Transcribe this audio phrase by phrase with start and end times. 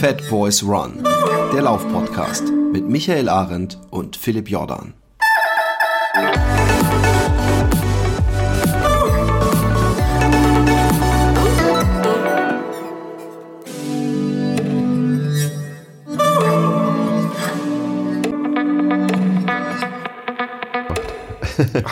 [0.00, 1.04] Fat Boys Run,
[1.52, 4.94] der Laufpodcast mit Michael Arendt und Philipp Jordan.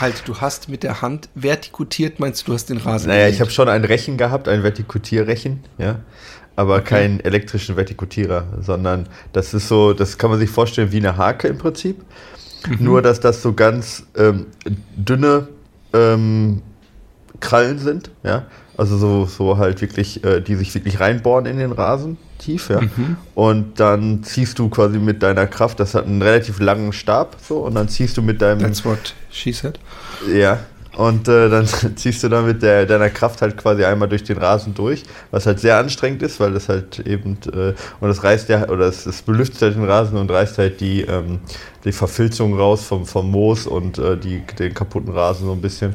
[0.00, 3.42] halt, du hast mit der Hand vertikutiert, meinst du, du hast den Rasen Naja, ich
[3.42, 6.00] habe schon ein Rechen gehabt, ein Vertikutierrechen, ja.
[6.58, 6.86] Aber okay.
[6.86, 11.46] keinen elektrischen Vertikutierer, sondern das ist so, das kann man sich vorstellen wie eine Hake
[11.46, 12.02] im Prinzip.
[12.66, 12.84] Mhm.
[12.84, 14.46] Nur, dass das so ganz ähm,
[14.96, 15.46] dünne
[15.92, 16.62] ähm,
[17.38, 18.46] Krallen sind, ja.
[18.76, 22.80] Also so, so halt wirklich, äh, die sich wirklich reinbohren in den Rasen tief, ja.
[22.80, 23.18] Mhm.
[23.36, 27.58] Und dann ziehst du quasi mit deiner Kraft, das hat einen relativ langen Stab, so,
[27.58, 28.58] und dann ziehst du mit deinem.
[28.58, 29.78] That's what she said.
[30.28, 30.58] Ja.
[30.98, 34.36] Und äh, dann ziehst du dann mit der, deiner Kraft halt quasi einmal durch den
[34.36, 38.48] Rasen durch, was halt sehr anstrengend ist, weil das halt eben, äh, und das reißt
[38.48, 41.38] ja, oder es, es belüftet halt den Rasen und reißt halt die, ähm,
[41.84, 45.94] die Verfilzung raus vom, vom Moos und äh, die, den kaputten Rasen so ein bisschen.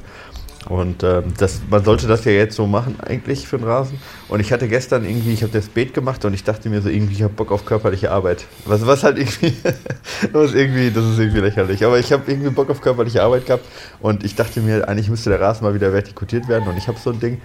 [0.69, 3.99] Und ähm, das, man sollte das ja jetzt so machen, eigentlich für den Rasen.
[4.29, 6.89] Und ich hatte gestern irgendwie, ich habe das Beet gemacht und ich dachte mir so
[6.89, 8.45] irgendwie, ich habe Bock auf körperliche Arbeit.
[8.65, 9.53] Was, was halt irgendwie,
[10.31, 11.83] was irgendwie, das ist irgendwie lächerlich.
[11.85, 13.65] Aber ich habe irgendwie Bock auf körperliche Arbeit gehabt
[13.99, 16.97] und ich dachte mir, eigentlich müsste der Rasen mal wieder vertikutiert werden und ich habe
[16.97, 17.41] so ein Ding.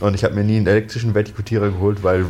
[0.00, 2.26] Und ich habe mir nie einen elektrischen Vertikutierer geholt, weil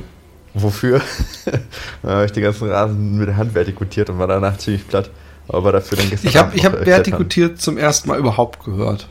[0.55, 1.01] wofür?
[2.03, 5.11] dann habe ich den ganzen Rasen mit der Hand vertikutiert und war danach ziemlich platt.
[5.49, 6.29] Aber dafür dann gestern.
[6.29, 9.09] Ich habe hab vertikutiert zum ersten Mal überhaupt gehört.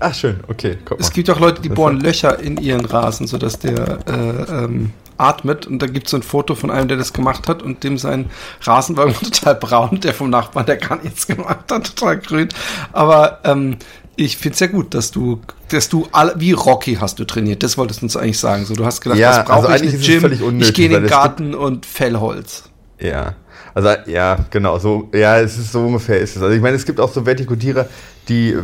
[0.00, 0.78] Ach schön, okay.
[0.98, 5.66] Es gibt auch Leute, die bohren Löcher in ihren Rasen, sodass der äh, ähm, atmet.
[5.66, 7.98] Und da gibt es so ein Foto von einem, der das gemacht hat und dem
[7.98, 8.30] sein
[8.62, 12.48] Rasen war total braun, der vom Nachbarn, der gar nichts gemacht hat, total grün.
[12.92, 13.76] Aber ähm,
[14.16, 17.62] ich finde es ja gut, dass du, dass du alle, wie Rocky hast du trainiert.
[17.62, 18.64] Das wolltest du uns eigentlich sagen.
[18.64, 20.42] So, du hast gedacht, ja, was brauche also ich im Gym?
[20.42, 22.64] Unnötig, ich gehe in den Garten und Fellholz.
[23.00, 23.36] Ja,
[23.74, 26.42] also ja, genau, so, ja, es ist so ungefähr ist es.
[26.42, 27.86] Also ich meine, es gibt auch so Vertikutierer,
[28.28, 28.56] die,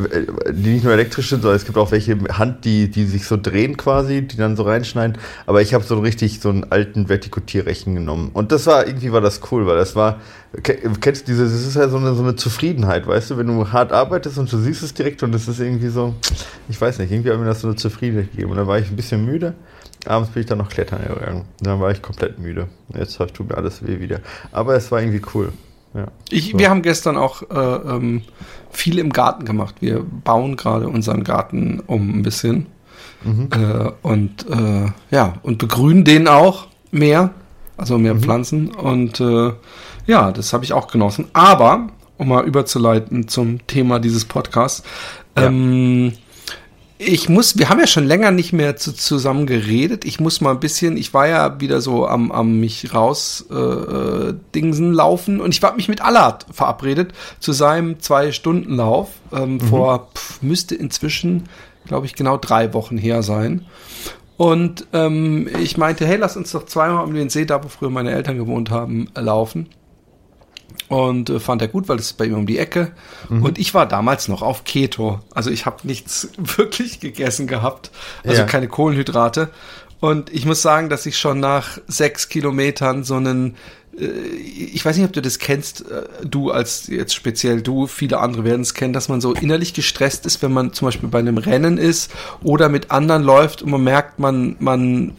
[0.50, 3.38] die nicht nur elektrisch sind, sondern es gibt auch welche Hand, die, die sich so
[3.40, 5.18] drehen quasi, die dann so reinschneiden.
[5.46, 8.30] Aber ich habe so richtig so einen alten Vertikutierrechen genommen.
[8.32, 10.20] Und das war, irgendwie war das cool, weil das war,
[10.62, 13.72] kennst du diese, das ist ja so eine, so eine Zufriedenheit, weißt du, wenn du
[13.72, 16.14] hart arbeitest und du siehst es direkt und das ist irgendwie so,
[16.68, 18.50] ich weiß nicht, irgendwie hat mir das so eine Zufriedenheit gegeben.
[18.50, 19.54] Und dann war ich ein bisschen müde.
[20.06, 21.46] Abends bin ich dann noch klettern gegangen.
[21.60, 22.68] Dann war ich komplett müde.
[22.94, 24.20] Jetzt tut mir alles weh wieder.
[24.52, 25.52] Aber es war irgendwie cool.
[25.94, 26.58] Ja, ich, so.
[26.58, 28.22] Wir haben gestern auch äh, ähm,
[28.70, 29.76] viel im Garten gemacht.
[29.80, 32.66] Wir bauen gerade unseren Garten um ein bisschen.
[33.22, 33.48] Mhm.
[33.52, 37.30] Äh, und äh, ja, und begrünen den auch mehr.
[37.76, 38.20] Also mehr mhm.
[38.20, 38.74] Pflanzen.
[38.74, 39.52] Und äh,
[40.06, 41.28] ja, das habe ich auch genossen.
[41.32, 41.88] Aber,
[42.18, 44.82] um mal überzuleiten zum Thema dieses Podcasts,
[45.36, 45.46] ja.
[45.46, 46.12] ähm,
[46.98, 50.04] ich muss, wir haben ja schon länger nicht mehr zu, zusammen geredet.
[50.04, 53.54] Ich muss mal ein bisschen, ich war ja wieder so am, am mich raus äh,
[53.54, 59.08] äh Dingsen laufen und ich war mich mit Allard verabredet zu seinem Zwei-Stunden-Lauf.
[59.32, 59.60] Ähm, mhm.
[59.60, 61.44] Vor pf, müsste inzwischen,
[61.86, 63.66] glaube ich, genau drei Wochen her sein.
[64.36, 67.90] Und ähm, ich meinte, hey, lass uns doch zweimal um den See, da wo früher
[67.90, 69.68] meine Eltern gewohnt haben, laufen.
[70.88, 72.92] Und äh, fand er gut, weil es ist bei ihm um die Ecke.
[73.28, 73.42] Mhm.
[73.42, 75.20] Und ich war damals noch auf Keto.
[75.34, 77.90] Also ich habe nichts wirklich gegessen gehabt.
[78.24, 78.46] Also ja.
[78.46, 79.50] keine Kohlenhydrate.
[80.00, 83.56] Und ich muss sagen, dass ich schon nach sechs Kilometern so einen
[83.96, 88.44] ich weiß nicht, ob du das kennst, äh, du als jetzt speziell du, viele andere
[88.44, 91.38] werden es kennen, dass man so innerlich gestresst ist, wenn man zum Beispiel bei einem
[91.38, 92.10] Rennen ist
[92.42, 95.12] oder mit anderen läuft und man merkt, man, man,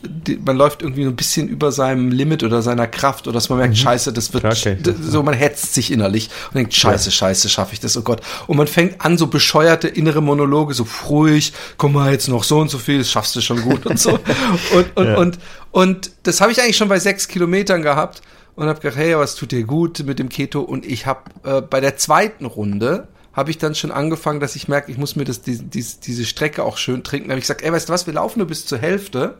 [0.43, 3.73] man läuft irgendwie ein bisschen über seinem Limit oder seiner Kraft oder dass man merkt,
[3.75, 3.77] mhm.
[3.77, 4.77] scheiße, das wird, okay.
[5.01, 7.11] so man hetzt sich innerlich und denkt, scheiße, ja.
[7.11, 8.21] scheiße, schaffe ich das, oh Gott.
[8.47, 12.59] Und man fängt an, so bescheuerte innere Monologe, so ruhig, komm mal jetzt noch so
[12.59, 14.11] und so viel, das schaffst du schon gut und so.
[14.73, 15.17] und, und, ja.
[15.17, 15.39] und,
[15.71, 18.21] und das habe ich eigentlich schon bei sechs Kilometern gehabt
[18.55, 20.61] und habe gedacht, hey, was tut dir gut mit dem Keto?
[20.61, 24.67] Und ich habe äh, bei der zweiten Runde habe ich dann schon angefangen, dass ich
[24.67, 27.27] merke, ich muss mir das, die, die, diese Strecke auch schön trinken.
[27.27, 29.37] Da habe ich gesagt, ey, weißt du was, wir laufen nur bis zur Hälfte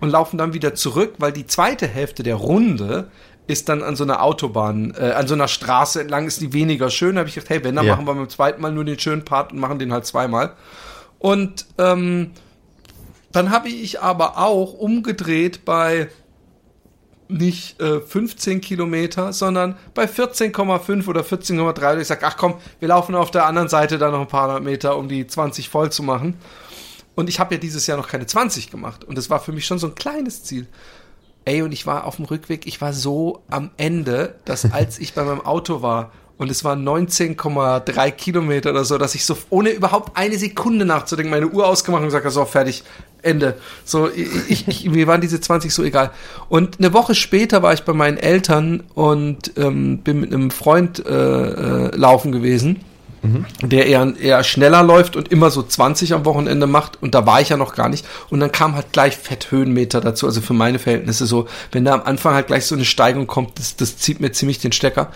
[0.00, 3.08] und laufen dann wieder zurück, weil die zweite Hälfte der Runde
[3.46, 6.90] ist dann an so einer Autobahn, äh, an so einer Straße entlang, ist die weniger
[6.90, 7.14] schön.
[7.14, 7.94] Da habe ich gedacht, hey, wenn, dann ja.
[7.94, 10.52] machen wir beim zweiten Mal nur den schönen Part und machen den halt zweimal.
[11.18, 12.32] Und ähm,
[13.32, 16.08] dann habe ich aber auch umgedreht bei
[17.28, 22.00] nicht äh, 15 Kilometer, sondern bei 14,5 oder 14,3.
[22.00, 24.64] Ich sage, ach komm, wir laufen auf der anderen Seite da noch ein paar hundert
[24.64, 26.36] Meter, um die 20 voll zu machen.
[27.14, 29.04] Und ich habe ja dieses Jahr noch keine 20 gemacht.
[29.04, 30.66] Und das war für mich schon so ein kleines Ziel.
[31.44, 35.12] Ey, und ich war auf dem Rückweg, ich war so am Ende, dass als ich
[35.14, 36.10] bei meinem Auto war
[36.44, 41.30] und es waren 19,3 Kilometer oder so, dass ich so ohne überhaupt eine Sekunde nachzudenken
[41.30, 42.84] meine Uhr ausgemacht und gesagt habe, so fertig,
[43.22, 43.56] Ende.
[43.86, 46.10] So, ich, ich, mir waren diese 20 so egal.
[46.50, 51.04] Und eine Woche später war ich bei meinen Eltern und ähm, bin mit einem Freund
[51.06, 52.84] äh, äh, laufen gewesen
[53.24, 53.46] mhm.
[53.62, 57.02] der eher, eher schneller läuft und immer so 20 am Wochenende macht.
[57.02, 58.06] Und da war ich ja noch gar nicht.
[58.30, 60.26] Und dann kam halt gleich Fetthöhenmeter dazu.
[60.26, 63.58] Also für meine Verhältnisse so, wenn da am Anfang halt gleich so eine Steigung kommt,
[63.58, 65.10] das, das zieht mir ziemlich den Stecker.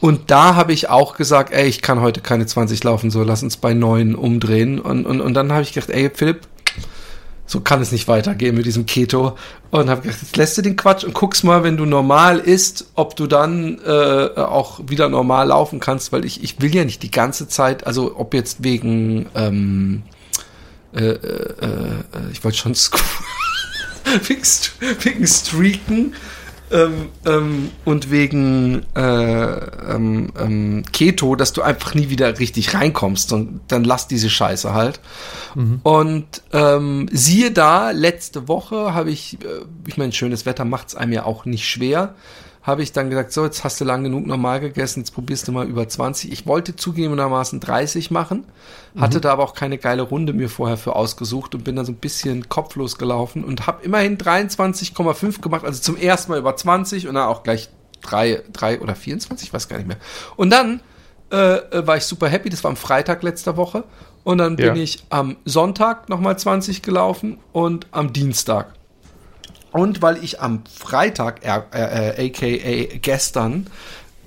[0.00, 3.42] Und da habe ich auch gesagt, ey, ich kann heute keine 20 laufen, so lass
[3.42, 4.78] uns bei 9 umdrehen.
[4.78, 6.46] Und, und, und dann habe ich gedacht, ey, Philipp,
[7.46, 9.36] so kann es nicht weitergehen mit diesem Keto.
[9.70, 12.90] Und habe gedacht, jetzt lässt du den Quatsch und guckst mal, wenn du normal isst,
[12.94, 17.02] ob du dann äh, auch wieder normal laufen kannst, weil ich, ich will ja nicht
[17.02, 20.02] die ganze Zeit, also ob jetzt wegen, ähm,
[20.94, 22.74] äh, äh, äh ich wollte schon
[24.26, 24.42] wegen,
[25.02, 26.14] wegen Streaken
[26.70, 33.32] ähm, ähm, und wegen äh, ähm, ähm, Keto, dass du einfach nie wieder richtig reinkommst
[33.32, 35.00] und dann lass diese Scheiße halt.
[35.54, 35.80] Mhm.
[35.82, 40.94] Und ähm, siehe da, letzte Woche habe ich, äh, ich meine, schönes Wetter macht es
[40.96, 42.14] einem ja auch nicht schwer
[42.66, 45.52] habe ich dann gesagt, so, jetzt hast du lang genug normal gegessen, jetzt probierst du
[45.52, 46.32] mal über 20.
[46.32, 48.44] Ich wollte zugegebenermaßen 30 machen,
[48.98, 49.22] hatte mhm.
[49.22, 51.98] da aber auch keine geile Runde mir vorher für ausgesucht und bin dann so ein
[51.98, 57.14] bisschen kopflos gelaufen und habe immerhin 23,5 gemacht, also zum ersten Mal über 20 und
[57.14, 57.70] dann auch gleich
[58.02, 59.98] 3, 3 oder 24, ich weiß gar nicht mehr.
[60.34, 60.80] Und dann
[61.30, 63.84] äh, äh, war ich super happy, das war am Freitag letzter Woche
[64.24, 64.82] und dann bin ja.
[64.82, 68.74] ich am Sonntag nochmal 20 gelaufen und am Dienstag.
[69.76, 73.66] Und weil ich am Freitag, äh, äh, aka gestern,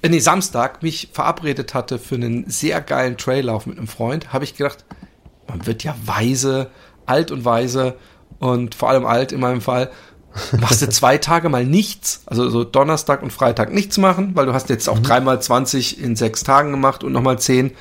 [0.04, 4.44] äh, nee, Samstag, mich verabredet hatte für einen sehr geilen Traillauf mit einem Freund, habe
[4.44, 4.86] ich gedacht,
[5.48, 6.70] man wird ja weise,
[7.08, 7.96] alt und weise
[8.38, 9.90] und vor allem alt in meinem Fall.
[10.60, 14.54] Machst du zwei Tage mal nichts, also so Donnerstag und Freitag nichts machen, weil du
[14.54, 15.04] hast jetzt auch mhm.
[15.04, 17.72] dreimal 20 in sechs Tagen gemacht und nochmal zehn.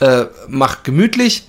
[0.00, 1.48] Äh, mach gemütlich.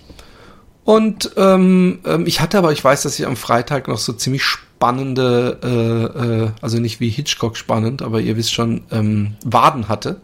[0.85, 4.41] Und ähm, ähm, ich hatte aber, ich weiß, dass ich am Freitag noch so ziemlich
[4.77, 10.21] spannende, äh, äh, also nicht wie Hitchcock spannend, aber ihr wisst schon, ähm, Waden hatte.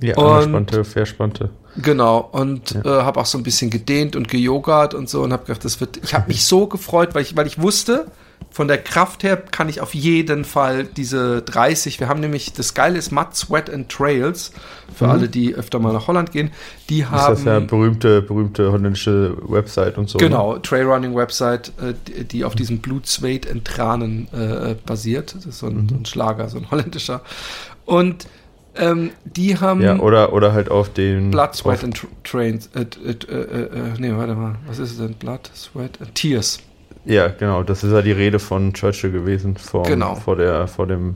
[0.00, 1.50] Ja, angespannte, verspannte.
[1.76, 3.00] Genau, und ja.
[3.00, 5.80] äh, habe auch so ein bisschen gedehnt und gejogert und so und habe gedacht, das
[5.80, 8.06] wird, ich habe mich so gefreut, weil ich, weil ich wusste,
[8.54, 11.98] von der Kraft her kann ich auf jeden Fall diese 30.
[11.98, 14.52] Wir haben nämlich, das Geile ist Mud, Sweat and Trails,
[14.94, 15.10] für mhm.
[15.10, 16.52] alle, die öfter mal nach Holland gehen.
[16.88, 17.30] Die haben.
[17.30, 20.18] Das ist ja berühmte, berühmte holländische Website und so.
[20.18, 20.62] Genau, ne?
[20.62, 25.34] Trailrunning-Website, äh, die, die, auf diesem Blut, Sweat and Tranen äh, basiert.
[25.34, 26.02] Das ist so ein, mhm.
[26.02, 27.22] ein Schlager, so ein holländischer.
[27.86, 28.28] Und
[28.76, 29.82] ähm, die haben.
[29.82, 31.32] Ja, oder, oder halt auf den.
[31.32, 32.70] Blood, Sweat and Trains.
[32.72, 33.68] Äh, äh, äh, äh,
[33.98, 34.54] nee, warte mal.
[34.68, 35.14] Was ist es denn?
[35.14, 36.60] Blood, Sweat and Tears.
[37.04, 37.62] Ja, genau.
[37.62, 40.14] Das ist ja die Rede von Churchill gewesen vor, genau.
[40.14, 41.14] vor, der, vor dem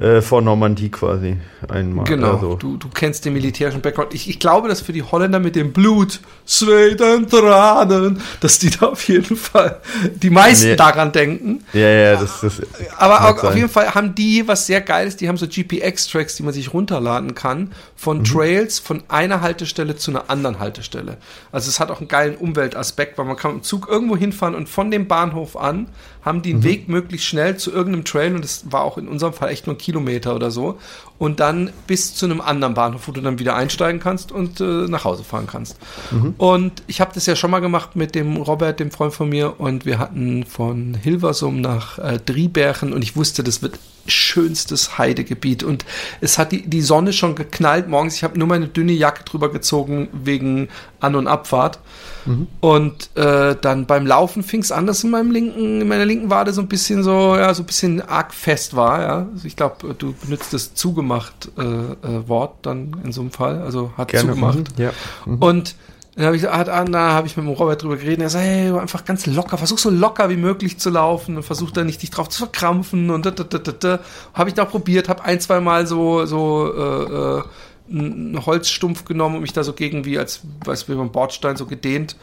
[0.00, 1.36] äh, vor Normandie quasi
[1.68, 2.06] einmal.
[2.06, 2.54] Genau, also.
[2.56, 4.14] du, du kennst den militärischen Background.
[4.14, 8.70] Ich, ich glaube, dass für die Holländer mit dem Blut, Sweat und Tranen, dass die
[8.70, 9.80] da auf jeden Fall
[10.14, 10.76] die meisten nee.
[10.76, 11.64] daran denken.
[11.74, 12.62] Ja, ja, das ist.
[12.96, 16.44] Aber auch, auf jeden Fall haben die was sehr Geiles, die haben so GPX-Tracks, die
[16.44, 18.24] man sich runterladen kann, von mhm.
[18.24, 21.18] Trails von einer Haltestelle zu einer anderen Haltestelle.
[21.52, 24.68] Also es hat auch einen geilen Umweltaspekt, weil man kann dem Zug irgendwo hinfahren und
[24.68, 25.88] von dem Bahnhof an
[26.22, 26.64] haben die einen mhm.
[26.64, 29.76] Weg möglichst schnell zu irgendeinem Trail und das war auch in unserem Fall echt nur
[29.76, 30.78] ein Kilometer oder so
[31.18, 34.64] und dann bis zu einem anderen Bahnhof, wo du dann wieder einsteigen kannst und äh,
[34.88, 35.76] nach Hause fahren kannst.
[36.10, 36.34] Mhm.
[36.38, 39.60] Und ich habe das ja schon mal gemacht mit dem Robert, dem Freund von mir,
[39.60, 45.62] und wir hatten von Hilversum nach äh, Driebergen und ich wusste, das wird schönstes Heidegebiet
[45.62, 45.84] und
[46.20, 48.16] es hat die, die Sonne schon geknallt morgens.
[48.16, 50.68] Ich habe nur meine dünne Jacke drüber gezogen wegen
[51.00, 51.78] An- und Abfahrt.
[52.26, 52.46] Mhm.
[52.60, 56.30] Und äh, dann beim Laufen fing es an, dass in meinem linken, in meiner linken
[56.30, 59.28] Wade so ein bisschen so, ja, so ein bisschen arg fest war, ja.
[59.32, 63.60] Also ich glaube, du benutzt das zugemacht äh, äh, Wort dann in so einem Fall,
[63.62, 64.28] also hat Gerne.
[64.28, 64.78] zugemacht.
[64.78, 64.84] Mhm.
[64.84, 64.92] Ja.
[65.24, 65.38] Mhm.
[65.38, 65.74] Und
[66.16, 68.20] dann habe ich, ah, da habe ich mit dem Robert drüber geredet.
[68.20, 71.70] Er sagt, hey, einfach ganz locker, versuch so locker wie möglich zu laufen und versuch
[71.70, 73.98] da nicht dich drauf zu verkrampfen und da, da, da, da, da.
[74.34, 77.42] Habe ich da probiert, habe ein, zwei Mal so, so äh, äh,
[77.90, 81.66] einen Holzstumpf genommen und mich da so gegen wie als weiß wie beim Bordstein so
[81.66, 82.16] gedehnt.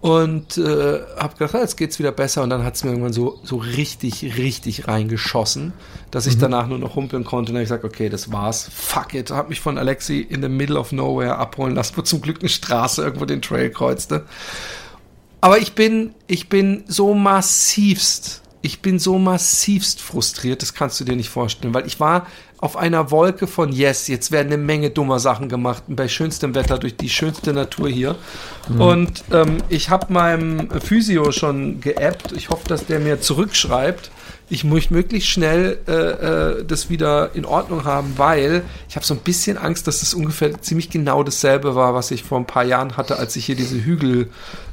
[0.00, 2.42] Und äh, habe gedacht, ah, jetzt geht's wieder besser.
[2.42, 5.72] Und dann hat's mir irgendwann so so richtig richtig reingeschossen,
[6.10, 6.40] dass ich mhm.
[6.40, 7.50] danach nur noch humpeln konnte.
[7.50, 10.42] Und dann habe ich gesagt, okay, das war's, fuck it, habe mich von Alexi in
[10.42, 14.24] the middle of nowhere abholen lassen, wo zum Glück eine Straße irgendwo den Trail kreuzte.
[15.40, 21.04] Aber ich bin ich bin so massivst ich bin so massivst frustriert, das kannst du
[21.04, 22.26] dir nicht vorstellen, weil ich war
[22.58, 26.78] auf einer Wolke von Yes, jetzt werden eine Menge dummer Sachen gemacht, bei schönstem Wetter
[26.78, 28.16] durch die schönste Natur hier.
[28.68, 28.80] Mhm.
[28.80, 32.32] Und ähm, ich habe meinem Physio schon geappt.
[32.36, 34.10] Ich hoffe, dass der mir zurückschreibt.
[34.50, 39.14] ich möchte möglichst schnell äh, äh, das wieder in Ordnung haben, weil ich habe so
[39.14, 42.64] ein bisschen Angst, dass das ungefähr ziemlich genau dasselbe war, was ich vor ein paar
[42.64, 43.76] Jahren hatte, als ich hier diese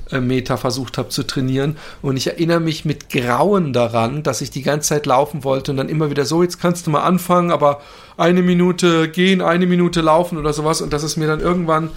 [0.09, 1.77] Hügelmeter versucht habe zu trainieren.
[2.01, 5.77] Und ich erinnere mich mit Grauen daran, dass ich die ganze Zeit laufen wollte und
[5.77, 7.81] dann immer wieder so, jetzt kannst du mal anfangen, aber
[8.17, 10.81] eine Minute gehen, eine Minute laufen oder sowas.
[10.81, 11.89] Und das ist mir dann irgendwann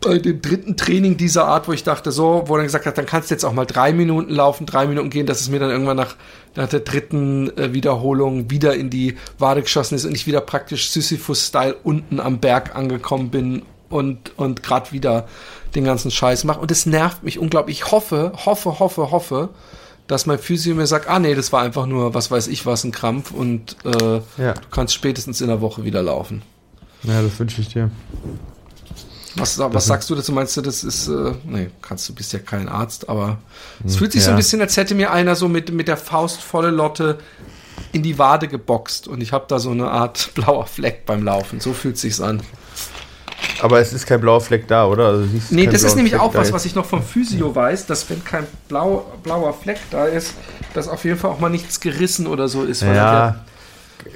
[0.00, 3.06] bei dem dritten Training dieser Art, wo ich dachte, so, wo er gesagt hat, dann
[3.06, 5.70] kannst du jetzt auch mal drei Minuten laufen, drei Minuten gehen, dass es mir dann
[5.70, 6.16] irgendwann nach,
[6.56, 10.90] nach der dritten äh, Wiederholung wieder in die Wade geschossen ist und ich wieder praktisch
[10.90, 13.62] Sisyphus-Style unten am Berg angekommen bin
[13.94, 15.28] und, und gerade wieder
[15.76, 16.58] den ganzen Scheiß mache.
[16.58, 17.78] Und es nervt mich unglaublich.
[17.78, 19.50] Ich hoffe, hoffe, hoffe, hoffe,
[20.08, 22.82] dass mein Physio mir sagt, ah nee, das war einfach nur, was weiß ich was,
[22.82, 24.52] ein Krampf und äh, ja.
[24.54, 26.42] du kannst spätestens in der Woche wieder laufen.
[27.04, 27.90] Ja, das wünsche ich dir.
[29.36, 30.32] Was, was sagst du dazu?
[30.32, 33.38] Meinst du, das ist, äh, nee, kannst du bist ja kein Arzt, aber
[33.84, 34.26] es hm, fühlt sich ja.
[34.26, 37.18] so ein bisschen, als hätte mir einer so mit, mit der Faust volle Lotte
[37.92, 41.60] in die Wade geboxt und ich habe da so eine Art blauer Fleck beim Laufen.
[41.60, 42.42] So fühlt sich's an.
[43.60, 45.06] Aber es ist kein blauer Fleck da, oder?
[45.06, 48.08] Also nee, das ist nämlich Fleck auch was, was ich noch vom Physio weiß, dass
[48.10, 50.34] wenn kein blau, blauer Fleck da ist,
[50.74, 52.82] dass auf jeden Fall auch mal nichts gerissen oder so ist.
[52.82, 53.44] ja,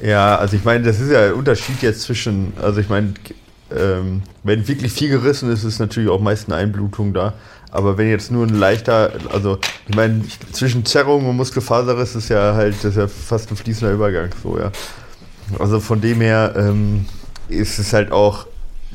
[0.03, 3.15] ja, also ich meine, das ist ja ein Unterschied jetzt zwischen, also ich meine,
[3.75, 7.35] ähm, wenn wirklich viel gerissen ist, ist natürlich auch meist eine Einblutung da.
[7.71, 9.59] Aber wenn jetzt nur ein leichter, also
[9.89, 13.93] ich meine, zwischen Zerrung und Muskelfaserriss ist ja halt, das ist ja fast ein fließender
[13.93, 14.73] Übergang, so ja.
[15.59, 17.07] Also von dem her ähm,
[17.49, 18.47] ist es halt auch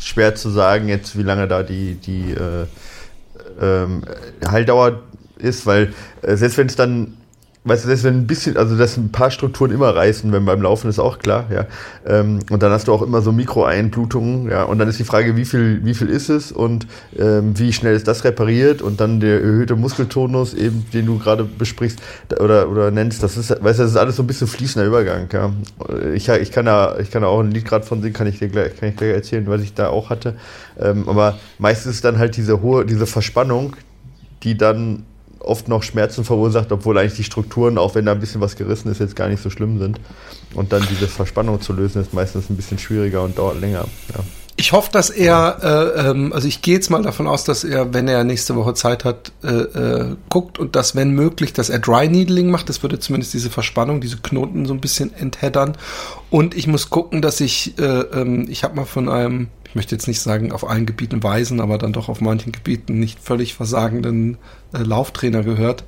[0.03, 2.65] schwer zu sagen, jetzt wie lange da die, die äh,
[3.61, 4.03] ähm,
[4.47, 5.01] Heildauer
[5.37, 7.17] ist, weil äh, selbst wenn es dann
[7.65, 10.61] weißt du, das wenn ein bisschen, also dass ein paar Strukturen immer reißen, wenn beim
[10.61, 11.65] Laufen ist auch klar, ja.
[12.05, 14.63] Ähm, und dann hast du auch immer so Mikroeinblutungen, ja.
[14.63, 17.95] Und dann ist die Frage, wie viel, wie viel ist es und ähm, wie schnell
[17.95, 22.01] ist das repariert und dann der erhöhte Muskeltonus, eben, den du gerade besprichst
[22.39, 25.29] oder, oder nennst, das ist, weißt du, das ist alles so ein bisschen fließender Übergang,
[25.31, 25.51] ja.
[26.13, 28.39] Ich, ich kann da, ich kann da auch ein Lied gerade von singen, kann ich
[28.39, 30.35] dir gleich, kann ich gleich erzählen, was ich da auch hatte.
[30.79, 33.75] Ähm, aber meistens ist dann halt diese hohe, diese Verspannung,
[34.43, 35.05] die dann
[35.43, 38.91] oft noch Schmerzen verursacht, obwohl eigentlich die Strukturen, auch wenn da ein bisschen was gerissen
[38.91, 39.99] ist, jetzt gar nicht so schlimm sind.
[40.53, 43.85] Und dann diese Verspannung zu lösen, ist meistens ein bisschen schwieriger und dauert länger.
[44.13, 44.23] Ja.
[44.55, 47.93] Ich hoffe, dass er, äh, ähm, also ich gehe jetzt mal davon aus, dass er,
[47.93, 51.79] wenn er nächste Woche Zeit hat, äh, äh, guckt und dass, wenn möglich, dass er
[51.79, 52.69] Dry Needling macht.
[52.69, 55.75] Das würde zumindest diese Verspannung, diese Knoten so ein bisschen entheddern.
[56.29, 59.95] Und ich muss gucken, dass ich, äh, ähm, ich habe mal von einem ich möchte
[59.95, 63.55] jetzt nicht sagen auf allen Gebieten weisen, aber dann doch auf manchen Gebieten nicht völlig
[63.55, 64.37] versagenden
[64.71, 65.83] äh, Lauftrainer gehört,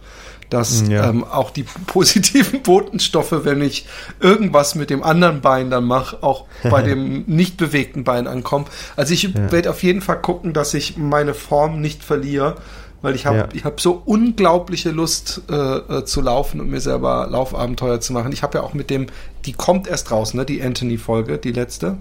[0.49, 1.07] dass mm, ja.
[1.07, 3.85] ähm, auch die positiven Botenstoffe, wenn ich
[4.19, 8.65] irgendwas mit dem anderen Bein dann mache, auch bei dem nicht bewegten Bein ankommen.
[8.95, 9.51] Also ich ja.
[9.51, 12.55] werde auf jeden Fall gucken, dass ich meine Form nicht verliere,
[13.03, 13.49] weil ich habe ja.
[13.53, 18.31] ich habe so unglaubliche Lust äh, äh, zu laufen und mir selber Laufabenteuer zu machen.
[18.31, 19.05] Ich habe ja auch mit dem,
[19.45, 21.99] die kommt erst raus, ne, die Anthony Folge, die letzte.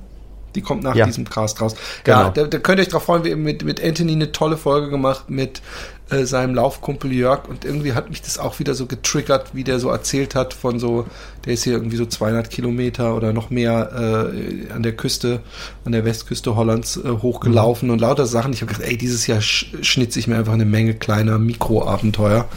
[0.55, 1.07] Die kommt nach ja.
[1.07, 1.75] diesem Cast raus.
[2.05, 2.19] Genau.
[2.19, 3.25] Ja, da, da könnt ihr euch drauf freuen.
[3.25, 5.63] Wir haben mit, mit Anthony eine tolle Folge gemacht mit
[6.11, 9.79] äh, seinem Laufkumpel Jörg und irgendwie hat mich das auch wieder so getriggert, wie der
[9.79, 11.07] so erzählt hat von so,
[11.47, 15.41] der ist hier irgendwie so 200 Kilometer oder noch mehr äh, an der Küste,
[15.87, 17.95] an der Westküste Hollands äh, hochgelaufen mhm.
[17.95, 18.53] und lauter Sachen.
[18.53, 22.49] Ich habe gedacht, ey, dieses Jahr sch schnitze ich mir einfach eine Menge kleiner Mikroabenteuer.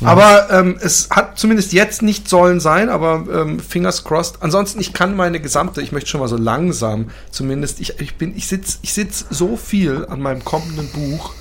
[0.00, 0.06] Mhm.
[0.06, 4.38] Aber ähm, es hat zumindest jetzt nicht sollen sein, aber ähm, fingers crossed.
[4.40, 8.36] Ansonsten, ich kann meine gesamte, ich möchte schon mal so langsam, zumindest, ich, ich bin,
[8.36, 11.32] ich sitze ich sitz so viel an meinem kommenden Buch,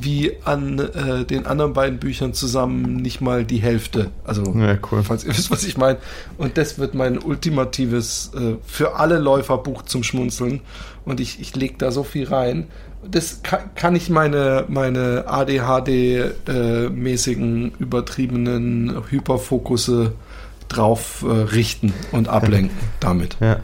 [0.00, 4.10] wie an äh, den anderen beiden Büchern zusammen nicht mal die Hälfte.
[4.24, 5.02] Also, ja, cool.
[5.02, 5.98] falls ihr wisst, was ich meine.
[6.36, 10.60] Und das wird mein ultimatives äh, für alle Läuferbuch zum Schmunzeln.
[11.04, 12.68] Und ich, ich lege da so viel rein.
[13.08, 20.12] Das kann, kann ich meine, meine ADHD-mäßigen, äh, übertriebenen Hyperfokusse
[20.68, 23.38] drauf äh, richten und ablenken damit.
[23.40, 23.60] Ja.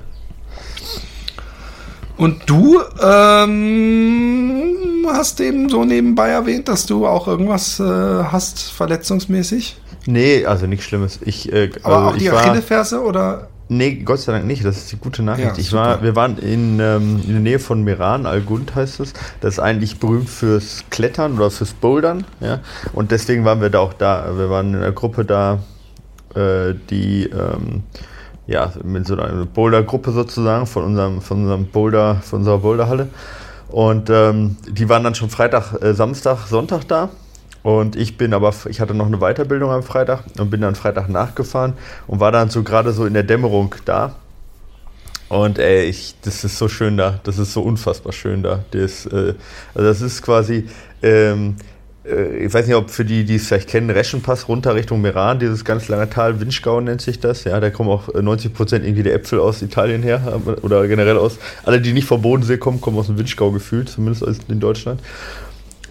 [2.16, 4.64] Und du ähm,
[5.09, 9.76] hast eben so nebenbei erwähnt, dass du auch irgendwas äh, hast verletzungsmäßig?
[10.06, 11.18] Nee, also nichts Schlimmes.
[11.25, 13.49] Ich, äh, Aber also auch die Achillesferse oder?
[13.68, 14.64] Nee, Gott sei Dank nicht.
[14.64, 15.56] Das ist die gute Nachricht.
[15.56, 19.14] Ja, ich war, wir waren in, ähm, in der Nähe von Meran, Algund heißt es.
[19.40, 22.25] Das ist eigentlich berühmt fürs Klettern oder fürs Bouldern.
[22.40, 22.61] Ja?
[22.92, 24.37] Und deswegen waren wir da auch da.
[24.37, 25.61] Wir waren in einer Gruppe da,
[26.35, 27.85] äh, die ähm,
[28.47, 33.09] ja, mit so einer Boulder-Gruppe sozusagen von unserem, von unserem Boulder, von unserer Boulderhalle.
[33.69, 37.11] Und ähm, die waren dann schon Freitag, äh, Samstag, Sonntag da.
[37.63, 41.09] Und ich bin aber, ich hatte noch eine Weiterbildung am Freitag und bin dann Freitag
[41.09, 41.73] nachgefahren
[42.07, 44.17] und war dann so gerade so in der Dämmerung da.
[45.31, 47.21] Und ey, ich, das ist so schön da.
[47.25, 48.61] Das ist so unfassbar schön da.
[48.73, 49.35] Das, äh,
[49.75, 50.69] also das ist quasi,
[51.03, 51.74] ähm, äh,
[52.05, 55.65] ich weiß nicht, ob für die, die es vielleicht kennen, Reschenpass runter Richtung Meran, dieses
[55.65, 57.45] ganz lange Tal, Winschgau nennt sich das.
[57.45, 61.17] Ja, da kommen auch 90 äh, Prozent irgendwie der Äpfel aus Italien her oder generell
[61.17, 61.39] aus.
[61.65, 65.01] Alle, die nicht vom Bodensee kommen, kommen aus dem Winschgau gefühlt, zumindest in Deutschland.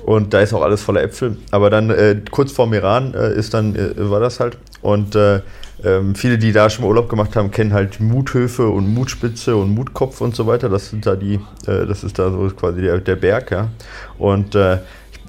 [0.05, 1.38] Und da ist auch alles voller Äpfel.
[1.50, 4.58] Aber dann äh, kurz vor Meran äh, ist dann, äh, war das halt.
[4.82, 5.39] Und äh,
[5.84, 9.74] ähm, viele, die da schon mal Urlaub gemacht haben, kennen halt Muthöfe und Mutspitze und
[9.74, 10.70] Mutkopf und so weiter.
[10.70, 13.70] Das sind da die, das ist da so quasi der, der Berg, ja.
[14.17, 14.55] Und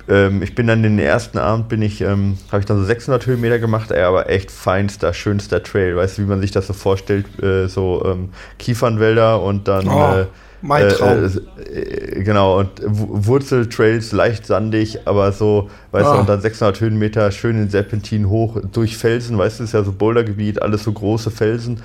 [0.06, 3.26] ähm, ich bin dann den ersten Abend bin ich, ähm, habe ich dann so 600
[3.26, 5.96] Höhenmeter gemacht, ey, aber echt feinster, schönster Trail.
[5.96, 7.26] Weißt du, wie man sich das so vorstellt?
[7.42, 9.88] Äh, so ähm, Kiefernwälder und dann.
[9.88, 10.26] Oh, äh,
[10.60, 11.24] mein Traum.
[11.24, 16.12] Äh, äh genau, und Wurzeltrails leicht sandig, aber so, weißt oh.
[16.12, 19.84] du, und dann 600 Höhenmeter schön in Serpentin hoch durch Felsen, weißt du, ist ja
[19.84, 21.80] so Bouldergebiet, alles so große Felsen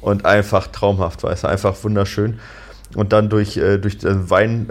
[0.00, 2.40] und einfach traumhaft, weißt du, einfach wunderschön.
[2.96, 4.68] Und dann durch, äh, durch den Wein.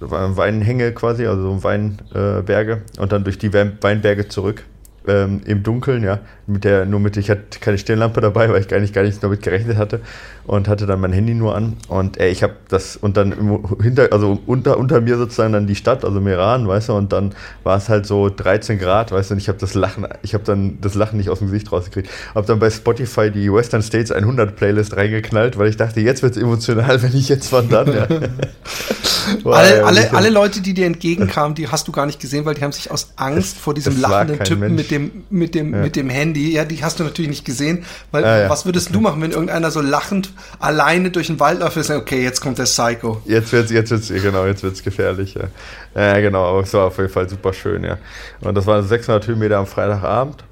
[0.00, 4.64] Weinhänge quasi, also Weinberge äh, und dann durch die Weinberge zurück
[5.06, 8.68] ähm, im Dunkeln, ja, mit der, nur mit, ich hatte keine Stirnlampe dabei, weil ich
[8.68, 10.00] gar nicht, gar nicht damit gerechnet hatte
[10.46, 14.12] und hatte dann mein Handy nur an und ey, ich habe das und dann hinter,
[14.12, 17.34] also unter, unter mir sozusagen dann die Stadt, also Meran, weißt du, und dann
[17.64, 20.44] war es halt so 13 Grad, weißt du, und ich habe das Lachen, ich habe
[20.44, 24.12] dann das Lachen nicht aus dem Gesicht rausgekriegt, habe dann bei Spotify die Western States
[24.12, 27.92] 100 Playlist reingeknallt, weil ich dachte, jetzt wird es emotional, wenn ich jetzt von dann,
[27.92, 28.06] ja.
[29.44, 32.62] alle, alle, alle Leute, die dir entgegenkamen, die hast du gar nicht gesehen, weil die
[32.62, 34.76] haben sich aus Angst vor diesem lachenden Typen Mensch.
[34.76, 35.82] mit dem, mit dem, ja.
[35.82, 39.00] mit dem Handy, ja, die hast du natürlich nicht gesehen, weil ah, was würdest du
[39.00, 42.64] machen, wenn irgendeiner so lachend alleine durch den Wald läuft, ist okay, jetzt kommt der
[42.64, 43.20] Psycho.
[43.24, 44.44] Jetzt wird's, jetzt wird's, genau,
[44.84, 45.48] gefährlich, ja.
[45.94, 47.98] Ja, genau, aber es war auf jeden Fall super schön, ja.
[48.40, 50.44] Und das waren 600 Höhenmeter am Freitagabend.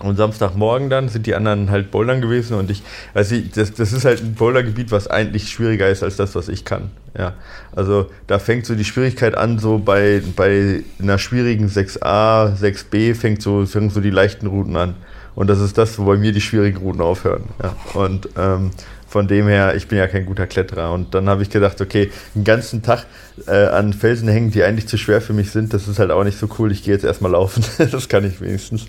[0.00, 3.92] Und Samstagmorgen dann sind die anderen halt Bouldern gewesen und ich, weiß ich, das, das
[3.92, 6.90] ist halt ein Bouldergebiet, was eigentlich schwieriger ist als das, was ich kann.
[7.16, 7.34] Ja.
[7.76, 13.42] Also da fängt so die Schwierigkeit an, so bei, bei einer schwierigen 6a, 6b fängt
[13.42, 14.94] so, fängt so die leichten Routen an.
[15.40, 17.44] Und das ist das, wo bei mir die schwierigen Routen aufhören.
[17.62, 17.74] Ja.
[17.94, 18.72] Und ähm,
[19.08, 20.92] von dem her, ich bin ja kein guter Kletterer.
[20.92, 23.06] Und dann habe ich gedacht, okay, einen ganzen Tag
[23.46, 26.24] äh, an Felsen hängen, die eigentlich zu schwer für mich sind, das ist halt auch
[26.24, 26.70] nicht so cool.
[26.72, 27.64] Ich gehe jetzt erstmal laufen.
[27.90, 28.84] das kann ich wenigstens.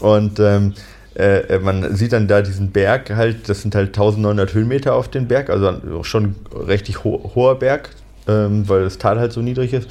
[0.00, 0.72] Und ähm,
[1.14, 5.28] äh, man sieht dann da diesen Berg halt, das sind halt 1900 Höhenmeter auf den
[5.28, 7.90] Berg, also schon richtig ho hoher Berg,
[8.26, 9.90] ähm, weil das Tal halt so niedrig ist.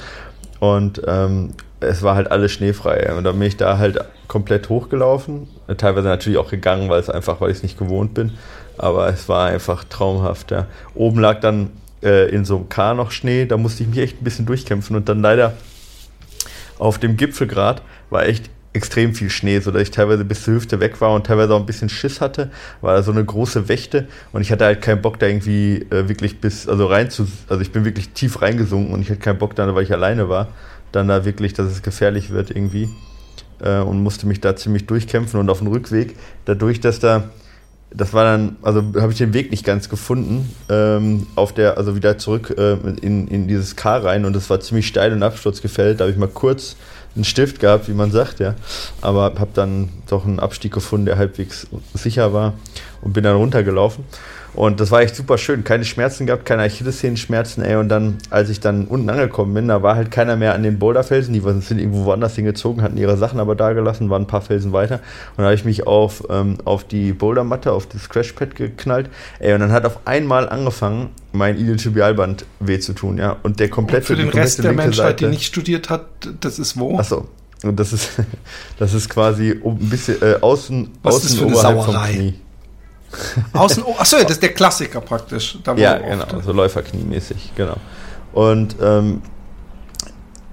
[0.58, 3.14] Und ähm, es war halt alles schneefrei.
[3.16, 5.46] Und dann bin ich da halt komplett hochgelaufen.
[5.76, 8.32] Teilweise natürlich auch gegangen, weil es einfach, weil ich es nicht gewohnt bin.
[8.78, 10.50] Aber es war einfach traumhaft.
[10.50, 10.66] Ja.
[10.94, 11.70] Oben lag dann
[12.02, 14.96] äh, in so einem K noch Schnee, da musste ich mich echt ein bisschen durchkämpfen
[14.96, 15.54] und dann leider
[16.78, 21.00] auf dem Gipfelgrad war echt extrem viel Schnee, sodass ich teilweise bis zur Hüfte weg
[21.00, 22.50] war und teilweise auch ein bisschen Schiss hatte,
[22.82, 26.08] war da so eine große Wächte und ich hatte halt keinen Bock da irgendwie äh,
[26.08, 29.38] wirklich bis, also rein zu, also ich bin wirklich tief reingesunken und ich hatte keinen
[29.38, 30.48] Bock da, weil ich alleine war,
[30.92, 32.90] dann da wirklich, dass es gefährlich wird irgendwie
[33.62, 37.24] äh, und musste mich da ziemlich durchkämpfen und auf dem Rückweg, dadurch, dass da
[37.90, 41.94] das war dann, also habe ich den Weg nicht ganz gefunden, ähm, auf der, also
[41.94, 46.00] wieder zurück äh, in, in dieses Car rein und es war ziemlich steil und absturzgefällt.
[46.00, 46.76] Da habe ich mal kurz
[47.14, 48.54] einen Stift gehabt, wie man sagt, ja.
[49.00, 52.54] Aber habe dann doch einen Abstieg gefunden, der halbwegs sicher war
[53.00, 54.04] und bin dann runtergelaufen.
[54.56, 55.64] Und das war echt super schön.
[55.64, 57.76] Keine Schmerzen gehabt, keine Achillessehenschmerzen, ey.
[57.76, 60.78] Und dann, als ich dann unten angekommen bin, da war halt keiner mehr an den
[60.78, 61.34] Boulderfelsen.
[61.34, 64.72] Die sind irgendwo woanders hingezogen, hatten ihre Sachen aber da gelassen, waren ein paar Felsen
[64.72, 65.00] weiter.
[65.36, 69.10] Und da habe ich mich auf, ähm, auf die Bouldermatte, auf das Crashpad geknallt.
[69.40, 73.36] Ey, und dann hat auf einmal angefangen, mein Iliotibialband weh zu tun, ja.
[73.42, 74.14] Und der komplette.
[74.14, 76.06] Und für den Rest der Menschheit, Seite, die nicht studiert hat,
[76.40, 76.98] das ist wo?
[76.98, 77.28] Achso.
[77.62, 78.12] Und das ist,
[78.78, 81.84] das ist quasi ein bisschen äh, außen, Was außen ist für eine Sauerei?
[81.84, 82.34] vom Knie.
[83.52, 85.58] Außen, oh, achso, das ist der Klassiker praktisch.
[85.76, 87.76] ja, genau, so Läuferkniemäßig, genau.
[88.32, 89.22] Und ähm,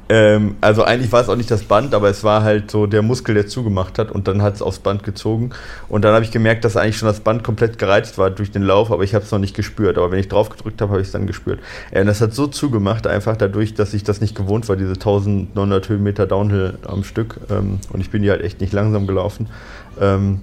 [0.10, 3.02] ähm, also eigentlich war es auch nicht das Band, aber es war halt so der
[3.02, 5.52] Muskel, der zugemacht hat und dann hat es aufs Band gezogen.
[5.88, 8.64] Und dann habe ich gemerkt, dass eigentlich schon das Band komplett gereizt war durch den
[8.64, 9.98] Lauf, aber ich habe es noch nicht gespürt.
[9.98, 11.60] Aber wenn ich drauf gedrückt habe, habe ich es dann gespürt.
[11.92, 14.94] Äh, und das hat so zugemacht, einfach dadurch, dass ich das nicht gewohnt war, diese
[14.94, 17.40] 1900 Höhenmeter Downhill am Stück.
[17.50, 19.48] Ähm, und ich bin die halt echt nicht langsam gelaufen.
[20.00, 20.42] Ähm,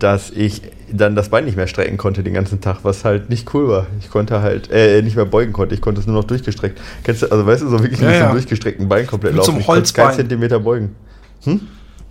[0.00, 0.62] dass ich
[0.92, 3.86] dann das Bein nicht mehr strecken konnte den ganzen Tag, was halt nicht cool war.
[4.00, 6.80] Ich konnte halt, äh, nicht mehr beugen konnte, ich konnte es nur noch durchgestreckt.
[7.04, 8.20] Kennst du, also weißt du, so wirklich ja, mit ja.
[8.20, 9.56] so einem durchgestreckten Bein komplett mit laufen.
[9.56, 10.06] Mit so einem Holzbein.
[10.06, 10.96] keinen Zentimeter beugen.
[11.44, 11.60] Hm?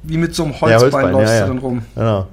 [0.03, 1.81] Wie mit so einem Holzbein, ja, Holzbein läufst ja, du dann rum.
[1.95, 2.27] Genau.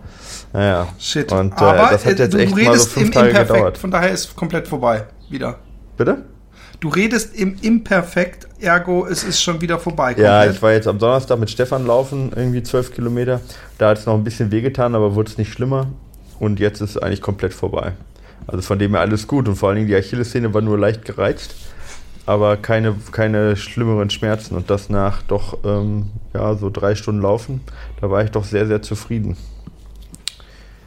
[0.52, 0.88] Naja.
[0.98, 1.32] Shit.
[1.32, 3.54] Und äh, Aber das hat jetzt du echt redest mal so fünf im Tage Imperfekt,
[3.54, 3.78] gedauert.
[3.78, 5.04] von daher ist komplett vorbei.
[5.28, 5.58] Wieder.
[5.96, 6.24] Bitte?
[6.80, 10.14] Du redest im Imperfekt, ergo es ist schon wieder vorbei.
[10.14, 10.24] Komplett.
[10.24, 13.40] Ja, ich war jetzt am Donnerstag mit Stefan laufen, irgendwie zwölf Kilometer.
[13.78, 15.88] Da hat es noch ein bisschen wehgetan, aber wurde es nicht schlimmer
[16.38, 17.92] und jetzt ist es eigentlich komplett vorbei.
[18.46, 21.04] Also von dem her alles gut und vor allen Dingen die Achillessehne war nur leicht
[21.04, 21.54] gereizt.
[22.28, 27.62] aber keine, keine schlimmeren Schmerzen und das nach doch ähm, ja, so drei Stunden Laufen.
[28.02, 29.34] Da war ich doch sehr, sehr zufrieden.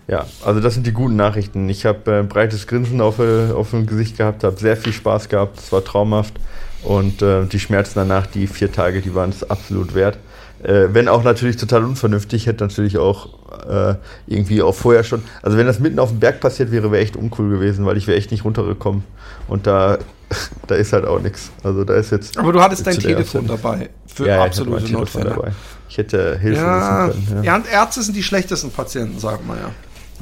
[0.08, 1.68] Ja, also das sind die guten Nachrichten.
[1.68, 4.94] Ich habe ein äh, breites Grinsen auf, äh, auf dem Gesicht gehabt, habe sehr viel
[4.94, 6.36] Spaß gehabt, es war traumhaft
[6.84, 10.20] und äh, die Schmerzen danach, die vier Tage, die waren es absolut wert.
[10.62, 13.30] Äh, wenn auch natürlich total unvernünftig, hätte natürlich auch
[13.70, 13.96] äh,
[14.28, 15.24] irgendwie auch vorher schon.
[15.42, 18.08] Also wenn das mitten auf dem Berg passiert wäre, wäre echt uncool gewesen, weil ich
[18.08, 19.04] wäre echt nicht runtergekommen.
[19.48, 19.98] Und da,
[20.68, 21.52] da ist halt auch nichts.
[21.64, 22.38] Also da ist jetzt.
[22.38, 25.30] Aber du hattest dein Telefon dabei für ja, absolute ich Notfälle.
[25.30, 25.52] Dabei.
[25.90, 27.44] Ich hätte Hilfe ja, können.
[27.44, 27.62] Ja.
[27.72, 29.72] Ärzte sind die schlechtesten Patienten, sagt man ja.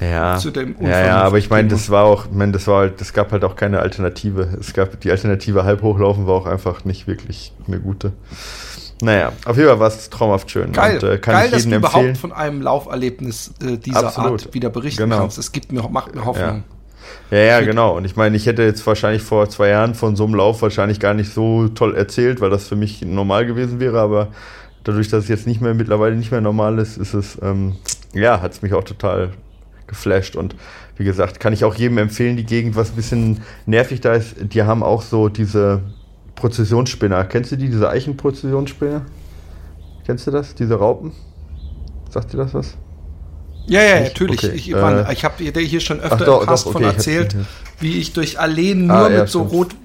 [0.01, 2.79] Ja, zu dem ja, ja, aber ich meine, das war auch, ich meine, das war
[2.79, 4.47] halt, das gab halt auch keine Alternative.
[4.59, 8.13] Es gab die Alternative halb hochlaufen war auch einfach nicht wirklich eine gute.
[9.01, 10.73] Naja, auf jeden Fall war es traumhaft schön.
[10.73, 12.03] Geil, und, äh, kann Geil ich dass du empfehlen.
[12.03, 14.45] überhaupt von einem Lauferlebnis äh, dieser Absolut.
[14.45, 15.19] Art wieder berichten genau.
[15.19, 15.37] kannst.
[15.37, 16.63] Es gibt mir, macht mir Hoffnung.
[17.31, 17.95] Ja, ja, ja genau.
[17.95, 20.99] Und ich meine, ich hätte jetzt wahrscheinlich vor zwei Jahren von so einem Lauf wahrscheinlich
[20.99, 23.99] gar nicht so toll erzählt, weil das für mich normal gewesen wäre.
[23.99, 24.27] Aber
[24.83, 27.75] dadurch, dass es jetzt nicht mehr mittlerweile nicht mehr normal ist, ist es, ähm,
[28.13, 29.31] ja, hat es mich auch total
[29.87, 30.35] geflasht.
[30.35, 30.55] Und
[30.97, 34.35] wie gesagt, kann ich auch jedem empfehlen, die Gegend, was ein bisschen nervig da ist,
[34.39, 35.81] die haben auch so diese
[36.39, 37.25] Prozessionsspinner.
[37.25, 39.01] Kennst du die, diese Eichenprozessionsspinner?
[40.05, 41.11] Kennst du das, diese Raupen?
[42.09, 42.77] Sagt dir das was?
[43.67, 44.13] Ja, ja, Nicht?
[44.13, 44.43] natürlich.
[44.43, 44.55] Okay.
[44.55, 47.35] Ich, äh, ich habe dir hier schon öfter doch, doch, okay, von erzählt,
[47.79, 49.75] wie ich durch Alleen ah, nur ah, ja, mit so rot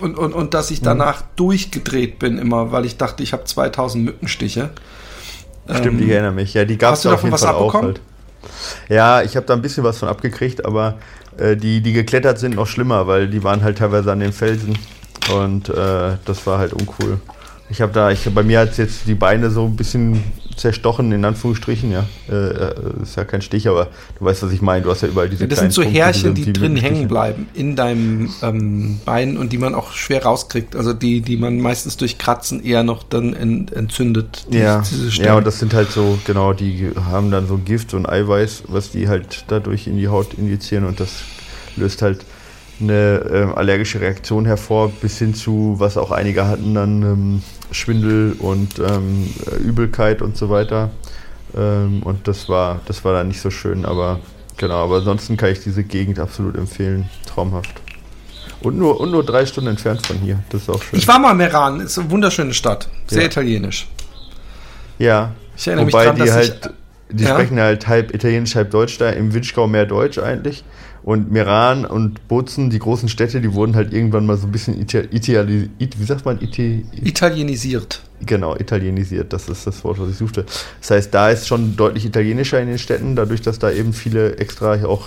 [0.00, 1.26] und, und, und dass ich danach mhm.
[1.36, 4.70] durchgedreht bin immer, weil ich dachte, ich habe 2000 Mückenstiche.
[5.70, 6.52] Stimmt, ähm, ich erinnere mich.
[6.52, 8.00] Ja, die gab es auf jeden Fall auch halt.
[8.88, 10.98] Ja, ich habe da ein bisschen was von abgekriegt, aber
[11.38, 14.78] äh, die, die geklettert sind, noch schlimmer, weil die waren halt teilweise an den Felsen
[15.32, 17.20] und äh, das war halt uncool.
[17.68, 20.22] Ich habe da, ich, bei mir hat jetzt die Beine so ein bisschen
[20.56, 22.06] zerstochen, in Anführungsstrichen, ja.
[22.28, 23.88] Äh, äh, ist ja kein Stich, aber
[24.18, 24.82] du weißt, was ich meine.
[24.82, 27.08] Du hast ja überall diese ja, Das sind so Punkte, Härchen, die, die drin hängen
[27.08, 30.74] bleiben in deinem ähm, Bein und die man auch schwer rauskriegt.
[30.74, 34.46] Also die, die man meistens durch Kratzen eher noch dann en, entzündet.
[34.50, 38.64] Ja, ja, und das sind halt so, genau, die haben dann so Gift und Eiweiß,
[38.68, 41.22] was die halt dadurch in die Haut injizieren und das
[41.76, 42.24] löst halt
[42.80, 48.36] eine äh, allergische Reaktion hervor, bis hin zu, was auch einige hatten, dann ähm, Schwindel
[48.38, 49.32] und ähm,
[49.64, 50.90] Übelkeit und so weiter.
[51.56, 54.20] Ähm, und das war, das war dann nicht so schön, aber
[54.56, 57.08] genau, aber ansonsten kann ich diese Gegend absolut empfehlen.
[57.26, 57.74] Traumhaft.
[58.60, 60.42] Und nur, und nur drei Stunden entfernt von hier.
[60.50, 60.98] Das ist auch schön.
[60.98, 62.88] Ich war mal in Meran, ist eine wunderschöne Stadt.
[63.06, 63.26] Sehr ja.
[63.26, 63.86] italienisch.
[64.98, 65.32] Ja.
[65.56, 66.70] Ich erinnere Wobei mich dran, die halt,
[67.10, 67.30] ich, die ja?
[67.30, 70.64] sprechen halt halb italienisch, halb deutsch da, im Winschgau mehr Deutsch eigentlich.
[71.06, 74.76] Und Meran und Bozen, die großen Städte, die wurden halt irgendwann mal so ein bisschen
[74.80, 76.40] Itali wie sagt man?
[76.40, 78.02] Iti Italienisiert.
[78.22, 80.46] Genau, italienisiert, das ist das Wort, was ich suchte.
[80.80, 84.38] Das heißt, da ist schon deutlich italienischer in den Städten, dadurch, dass da eben viele
[84.38, 85.06] extra auch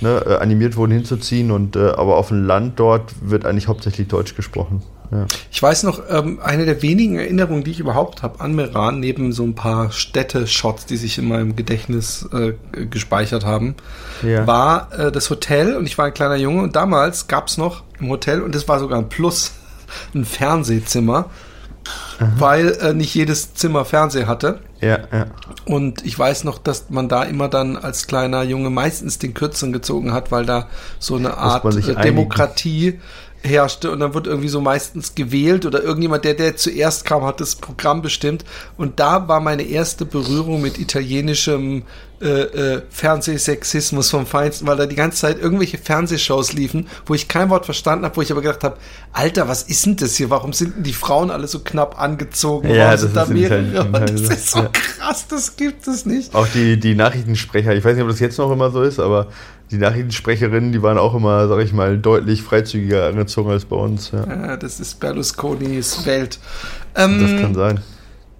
[0.00, 1.50] ne, äh, animiert wurden hinzuziehen.
[1.50, 4.82] Und äh, aber auf dem Land dort wird eigentlich hauptsächlich Deutsch gesprochen.
[5.14, 5.26] Ja.
[5.52, 9.32] Ich weiß noch, ähm, eine der wenigen Erinnerungen, die ich überhaupt habe an Meran, neben
[9.32, 12.54] so ein paar Städte-Shots, die sich in meinem Gedächtnis äh,
[12.86, 13.76] gespeichert haben,
[14.22, 14.44] ja.
[14.48, 17.84] war äh, das Hotel und ich war ein kleiner Junge und damals gab es noch
[18.00, 19.52] im Hotel und das war sogar ein Plus,
[20.14, 21.30] ein Fernsehzimmer,
[22.18, 22.32] Aha.
[22.38, 24.58] weil äh, nicht jedes Zimmer Fernseher hatte.
[24.80, 25.26] Ja, ja.
[25.64, 29.72] Und ich weiß noch, dass man da immer dann als kleiner Junge meistens den Kürzeren
[29.72, 30.66] gezogen hat, weil da
[30.98, 31.64] so eine Art
[32.02, 32.98] Demokratie
[33.44, 37.40] herrschte und dann wird irgendwie so meistens gewählt oder irgendjemand, der, der zuerst kam, hat
[37.40, 38.44] das Programm bestimmt
[38.76, 41.84] und da war meine erste Berührung mit italienischem
[42.24, 47.28] äh, äh, Fernsehsexismus vom Feinsten, weil da die ganze Zeit irgendwelche Fernsehshows liefen, wo ich
[47.28, 48.78] kein Wort verstanden habe, wo ich aber gedacht habe,
[49.12, 50.30] Alter, was ist denn das hier?
[50.30, 52.70] Warum sind denn die Frauen alle so knapp angezogen?
[52.70, 53.84] Ja, das, ist da mehrere?
[53.92, 54.70] das ist so ja.
[54.72, 56.34] krass, das gibt es nicht.
[56.34, 59.26] Auch die, die Nachrichtensprecher, ich weiß nicht, ob das jetzt noch immer so ist, aber
[59.74, 64.12] die Nachrichtensprecherinnen, die waren auch immer, sag ich mal, deutlich freizügiger angezogen als bei uns.
[64.12, 66.38] Ja, ja das ist Berlusconis Welt.
[66.94, 67.80] Ähm, das kann sein.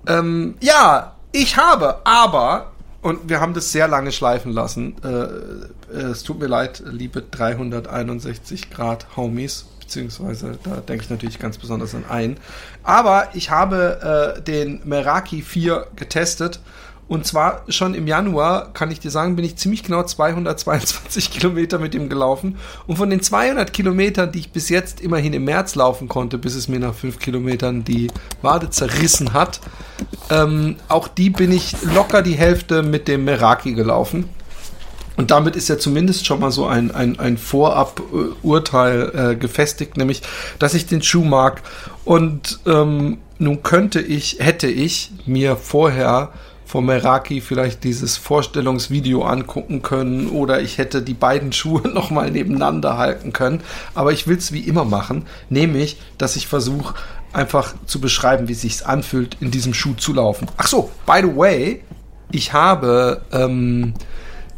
[0.07, 6.11] Ähm, ja, ich habe, aber, und wir haben das sehr lange schleifen lassen, äh, äh,
[6.11, 11.95] es tut mir leid, liebe 361 Grad Homies, beziehungsweise da denke ich natürlich ganz besonders
[11.95, 12.37] an einen.
[12.85, 16.61] Aber ich habe äh, den Meraki 4 getestet
[17.07, 21.79] und zwar schon im Januar, kann ich dir sagen, bin ich ziemlich genau 222 Kilometer
[21.79, 22.57] mit ihm gelaufen.
[22.87, 26.55] Und von den 200 Kilometern, die ich bis jetzt immerhin im März laufen konnte, bis
[26.55, 29.61] es mir nach 5 Kilometern die Wade zerrissen hat,
[30.31, 34.29] ähm, auch die bin ich locker die Hälfte mit dem Meraki gelaufen.
[35.17, 40.23] Und damit ist ja zumindest schon mal so ein, ein, ein Vorab-Urteil äh, gefestigt, nämlich,
[40.59, 41.63] dass ich den Schuh mag.
[42.05, 46.33] Und ähm, nun könnte ich, hätte ich mir vorher
[46.75, 52.99] vom Meraki vielleicht dieses Vorstellungsvideo angucken können oder ich hätte die beiden Schuhe nochmal nebeneinander
[52.99, 53.61] halten können.
[53.95, 56.95] Aber ich will es wie immer machen, nämlich, dass ich versuche,
[57.33, 60.49] einfach zu beschreiben, wie sich's anfühlt, in diesem Schuh zu laufen.
[60.57, 61.85] Ach so, by the way,
[62.33, 63.95] ich habe ähm,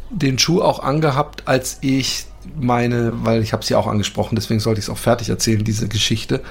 [0.09, 2.25] den Schuh auch angehabt, als ich
[2.59, 5.87] meine, weil ich habe sie auch angesprochen, deswegen sollte ich es auch fertig erzählen, diese
[5.87, 6.41] Geschichte,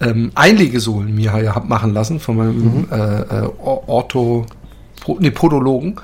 [0.00, 2.88] ähm, Einlegesohlen mir ja hab machen lassen von meinem mhm.
[2.90, 3.48] äh, äh,
[5.18, 5.96] Nee, Podologen.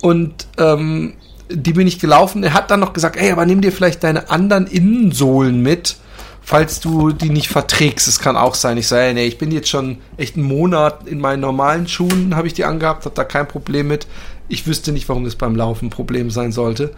[0.00, 1.14] Und ähm,
[1.50, 2.42] die bin ich gelaufen.
[2.42, 5.96] Er hat dann noch gesagt, ey, aber nimm dir vielleicht deine anderen Innensohlen mit,
[6.42, 8.08] falls du die nicht verträgst.
[8.08, 8.76] Es kann auch sein.
[8.78, 12.46] Ich sage, nee, ich bin jetzt schon echt einen Monat in meinen normalen Schuhen, habe
[12.46, 14.06] ich die angehabt, habe da kein Problem mit.
[14.48, 16.92] Ich wüsste nicht, warum das beim Laufen ein Problem sein sollte.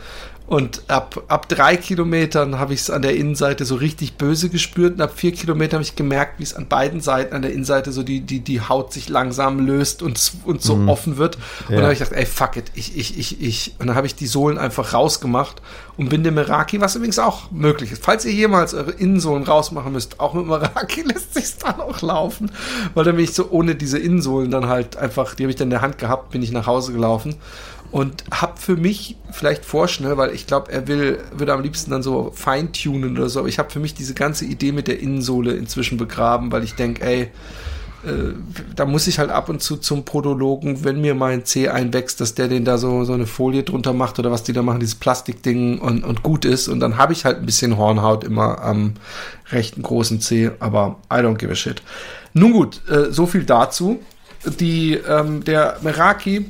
[0.50, 4.94] Und ab, ab drei Kilometern habe ich es an der Innenseite so richtig böse gespürt.
[4.94, 7.92] Und ab vier Kilometern habe ich gemerkt, wie es an beiden Seiten an der Innenseite
[7.92, 10.88] so die, die, die Haut sich langsam löst und, und so mhm.
[10.88, 11.36] offen wird.
[11.68, 13.74] Und dann habe ich gedacht, ey, fuck it, ich, ich, ich, ich.
[13.78, 15.62] Und dann habe ich die Sohlen einfach rausgemacht
[15.96, 18.04] und bin dem Meraki, was übrigens auch möglich ist.
[18.04, 22.50] Falls ihr jemals eure Innensohlen rausmachen müsst, auch mit Meraki lässt sich dann auch laufen.
[22.94, 25.66] Weil dann bin ich so ohne diese Innensohlen dann halt einfach, die habe ich dann
[25.66, 27.36] in der Hand gehabt, bin ich nach Hause gelaufen
[27.90, 32.02] und hab für mich vielleicht vorschnell, weil ich glaube, er will, würde am liebsten dann
[32.02, 35.52] so feintunen oder so, aber ich habe für mich diese ganze Idee mit der Innensohle
[35.52, 37.30] inzwischen begraben, weil ich denke, ey,
[38.04, 38.32] äh,
[38.74, 42.34] da muss ich halt ab und zu zum Podologen, wenn mir mein C einwächst, dass
[42.34, 44.94] der den da so, so eine Folie drunter macht oder was die da machen, dieses
[44.94, 46.68] Plastikding und, und gut ist.
[46.68, 48.94] Und dann habe ich halt ein bisschen Hornhaut immer am
[49.50, 51.82] rechten großen C, aber I don't give a shit.
[52.32, 54.00] Nun gut, äh, so viel dazu.
[54.58, 56.46] Die, ähm, der Meraki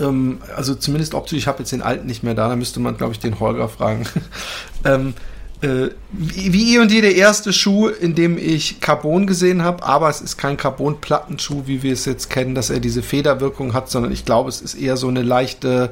[0.00, 2.96] ähm, also zumindest optisch, ich habe jetzt den alten nicht mehr da, da müsste man,
[2.96, 4.04] glaube ich, den Holger fragen.
[4.84, 5.14] ähm,
[5.62, 9.82] äh, wie, wie eh und je der erste Schuh, in dem ich Carbon gesehen habe,
[9.82, 13.90] aber es ist kein Carbon-Plattenschuh, wie wir es jetzt kennen, dass er diese Federwirkung hat,
[13.90, 15.90] sondern ich glaube, es ist eher so eine leichte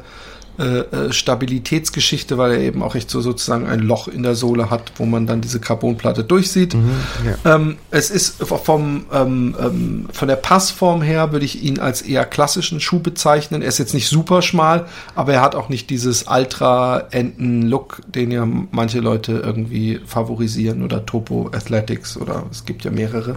[0.59, 4.71] äh, äh, Stabilitätsgeschichte, weil er eben auch echt so sozusagen ein Loch in der Sohle
[4.71, 6.75] hat, wo man dann diese Carbonplatte durchsieht.
[6.75, 6.90] Mhm,
[7.25, 7.55] ja.
[7.55, 12.25] ähm, es ist vom, ähm, ähm, von der Passform her würde ich ihn als eher
[12.25, 13.62] klassischen Schuh bezeichnen.
[13.62, 18.44] Er ist jetzt nicht super schmal, aber er hat auch nicht dieses Ultra-Enten-Look, den ja
[18.73, 23.37] manche Leute irgendwie favorisieren oder Topo Athletics oder es gibt ja mehrere.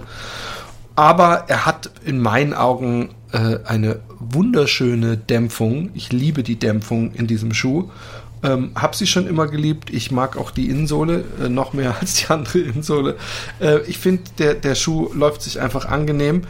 [0.95, 5.89] Aber er hat in meinen Augen äh, eine wunderschöne Dämpfung.
[5.93, 7.89] Ich liebe die Dämpfung in diesem Schuh.
[8.43, 9.91] Ähm, hab sie schon immer geliebt.
[9.91, 13.17] Ich mag auch die Innensohle äh, noch mehr als die andere Innensohle.
[13.59, 16.43] Äh, ich finde, der, der Schuh läuft sich einfach angenehm.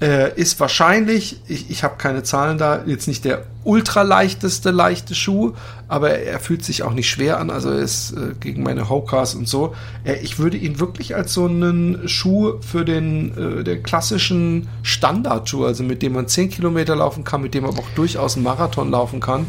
[0.00, 5.54] Äh, ist wahrscheinlich, ich, ich habe keine Zahlen da, jetzt nicht der ultraleichteste leichte Schuh,
[5.88, 9.34] aber er, fühlt sich auch nicht schwer an, also er ist äh, gegen meine Hokas
[9.34, 9.74] und so.
[10.04, 15.64] Äh, ich würde ihn wirklich als so einen Schuh für den äh, der klassischen Standardschuh,
[15.64, 18.92] also mit dem man 10 Kilometer laufen kann, mit dem man auch durchaus einen Marathon
[18.92, 19.46] laufen kann,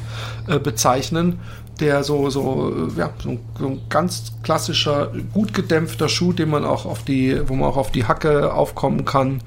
[0.47, 1.37] äh, bezeichnen
[1.79, 6.85] der so, so, äh, ja, so ein, ganz klassischer, gut gedämpfter Schuh, den man auch
[6.85, 9.41] auf die, wo man auch auf die Hacke aufkommen kann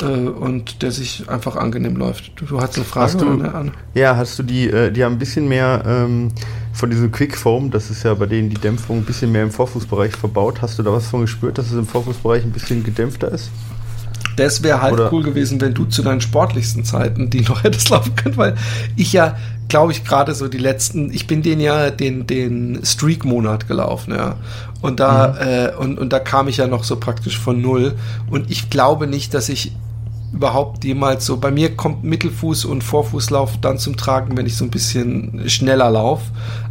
[0.00, 2.32] äh, und der sich einfach angenehm läuft.
[2.36, 3.72] Du, du hast eine Frage hast du, an?
[3.94, 6.32] Ja, hast du die, äh, die haben ein bisschen mehr ähm,
[6.72, 9.50] von diesem Quick Foam, das ist ja bei denen die Dämpfung ein bisschen mehr im
[9.50, 10.62] Vorfußbereich verbaut.
[10.62, 13.50] Hast du da was von gespürt, dass es im Vorfußbereich ein bisschen gedämpfter ist?
[14.36, 17.90] Das wäre halt Oder cool gewesen, wenn du zu deinen sportlichsten Zeiten die noch hättest
[17.90, 18.56] laufen können, weil
[18.96, 19.36] ich ja,
[19.68, 24.36] glaube ich, gerade so die letzten, ich bin den ja den, den Streak-Monat gelaufen, ja.
[24.80, 25.48] Und da, mhm.
[25.48, 27.94] äh, und, und da kam ich ja noch so praktisch von null.
[28.30, 29.72] Und ich glaube nicht, dass ich
[30.34, 31.36] überhaupt jemals so.
[31.36, 35.90] Bei mir kommt Mittelfuß und Vorfußlauf dann zum Tragen, wenn ich so ein bisschen schneller
[35.90, 36.24] laufe.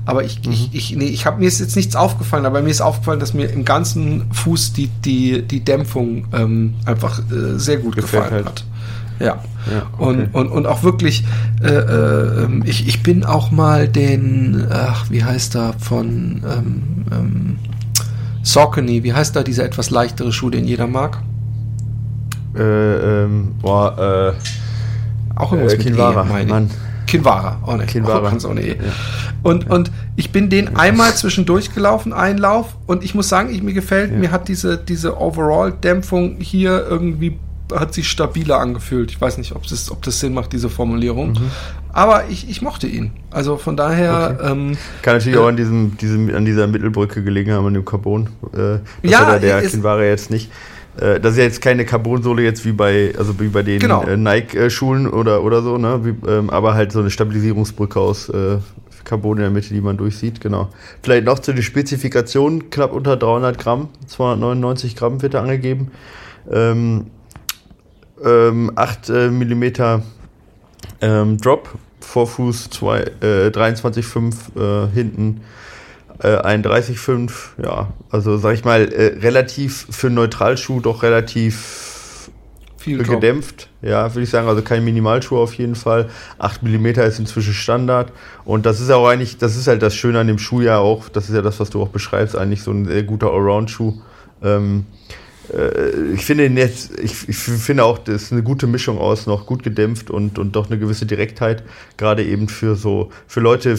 [0.06, 0.52] Aber ich, mhm.
[0.52, 3.34] ich, ich, nee, ich habe mir ist jetzt nichts aufgefallen, aber mir ist aufgefallen, dass
[3.34, 8.46] mir im ganzen Fuß die, die, die Dämpfung ähm, einfach äh, sehr gut Gefällt gefallen
[8.46, 8.46] halt.
[8.46, 8.66] hat.
[9.20, 9.26] Ja.
[9.72, 10.04] ja okay.
[10.04, 11.26] und, und, und auch wirklich,
[11.62, 17.60] äh, äh, ich, ich bin auch mal den, ach, wie heißt er, von ähm, ähm,
[18.44, 21.22] Saucony, wie heißt da dieser etwas leichtere Schuh, den jeder mag?
[22.56, 26.70] Äh, ähm, boah, äh, auch irgendwas äh, Kinvara, mit e, Mann.
[27.08, 28.32] Kinvara, oh ne, Kinvara.
[28.32, 28.76] Oh, ohne e.
[28.76, 28.92] Ja.
[29.44, 33.64] Und, und ich bin den einmal zwischendurch gelaufen, einen Lauf, und ich muss sagen, ich,
[33.64, 34.18] mir gefällt, ja.
[34.18, 37.40] mir hat diese, diese Overall-Dämpfung hier irgendwie
[37.80, 39.12] hat sich stabiler angefühlt.
[39.12, 41.32] Ich weiß nicht, ob das, ob das Sinn macht, diese Formulierung.
[41.32, 41.52] Mhm.
[41.92, 43.12] Aber ich, ich mochte ihn.
[43.32, 44.38] Also von daher.
[44.40, 44.52] Okay.
[44.52, 47.86] Ähm, Kann natürlich äh, auch an, diesem, diesem, an dieser Mittelbrücke gelegen haben, an dem
[47.86, 48.30] Carbon.
[48.56, 50.50] Äh, ja, der Kinvara jetzt nicht.
[50.98, 54.04] Äh, das ist ja jetzt keine Carbonsohle jetzt wie bei, also wie bei den genau.
[54.04, 56.02] äh, Nike-Schulen oder, oder so, ne?
[56.04, 58.58] Wie, ähm, aber halt so eine Stabilisierungsbrücke aus äh,
[59.04, 60.70] Carbon in der Mitte, die man durchsieht, genau.
[61.02, 65.92] Vielleicht noch zu den Spezifikationen, knapp unter 300 Gramm, 299 Gramm wird da angegeben.
[66.52, 67.08] Ähm,
[68.24, 70.02] ähm, 8 äh, Millimeter
[71.02, 71.70] Ähm, Drop,
[72.02, 75.42] Vorfuß zwei, äh, 23,5 äh, hinten
[76.20, 77.32] äh, 31,5.
[77.62, 82.30] Ja, also sag ich mal, äh, relativ für einen Neutralschuh doch relativ
[82.78, 83.70] viel gedämpft.
[83.82, 86.10] Ja, würde ich sagen, also kein Minimalschuh auf jeden Fall.
[86.38, 88.12] 8 mm ist inzwischen Standard.
[88.44, 91.10] Und das ist auch eigentlich, das ist halt das Schöne an dem Schuh ja auch,
[91.10, 93.94] das ist ja das, was du auch beschreibst, eigentlich so ein sehr guter Allround-Schuh.
[94.44, 95.23] Ähm, äh,
[96.14, 99.64] ich finde jetzt, ich, ich, finde auch, das ist eine gute Mischung aus, noch gut
[99.64, 101.64] gedämpft und, und doch eine gewisse Direktheit,
[101.98, 103.78] gerade eben für so, für Leute,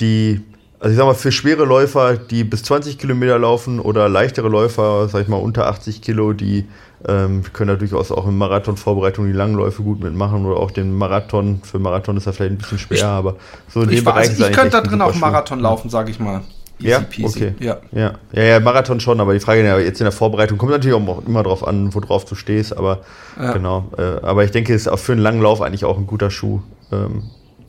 [0.00, 0.40] die,
[0.80, 5.08] also ich sag mal, für schwere Läufer, die bis 20 Kilometer laufen oder leichtere Läufer,
[5.08, 6.66] sag ich mal, unter 80 Kilo, die
[7.06, 11.60] ähm, können da durchaus auch in Marathonvorbereitung die Langläufe gut mitmachen oder auch den Marathon.
[11.62, 13.36] Für Marathon ist er vielleicht ein bisschen schwer, ich, aber
[13.68, 14.30] so in dem Bereich.
[14.30, 16.42] Also ich könnte da drin auch Marathon laufen, sage ich mal.
[16.78, 17.26] Easy ja, peasy.
[17.26, 17.54] okay.
[17.60, 17.78] Ja.
[17.92, 18.14] Ja.
[18.32, 21.24] ja, ja, Marathon schon, aber die Frage ja, jetzt in der Vorbereitung kommt natürlich auch
[21.26, 23.00] immer darauf an, worauf du stehst, aber
[23.38, 23.52] ja.
[23.52, 23.90] genau.
[23.96, 26.30] Äh, aber ich denke, es ist auch für einen langen Lauf eigentlich auch ein guter
[26.30, 26.60] Schuh.
[26.90, 27.22] Ähm,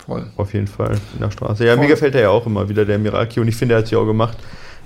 [0.05, 0.25] Voll.
[0.37, 1.65] Auf jeden Fall in der Straße.
[1.65, 1.83] Ja, Voll.
[1.83, 3.91] mir gefällt er ja auch immer wieder, der Miraki, und ich finde, er hat es
[3.91, 4.37] ja auch gemacht.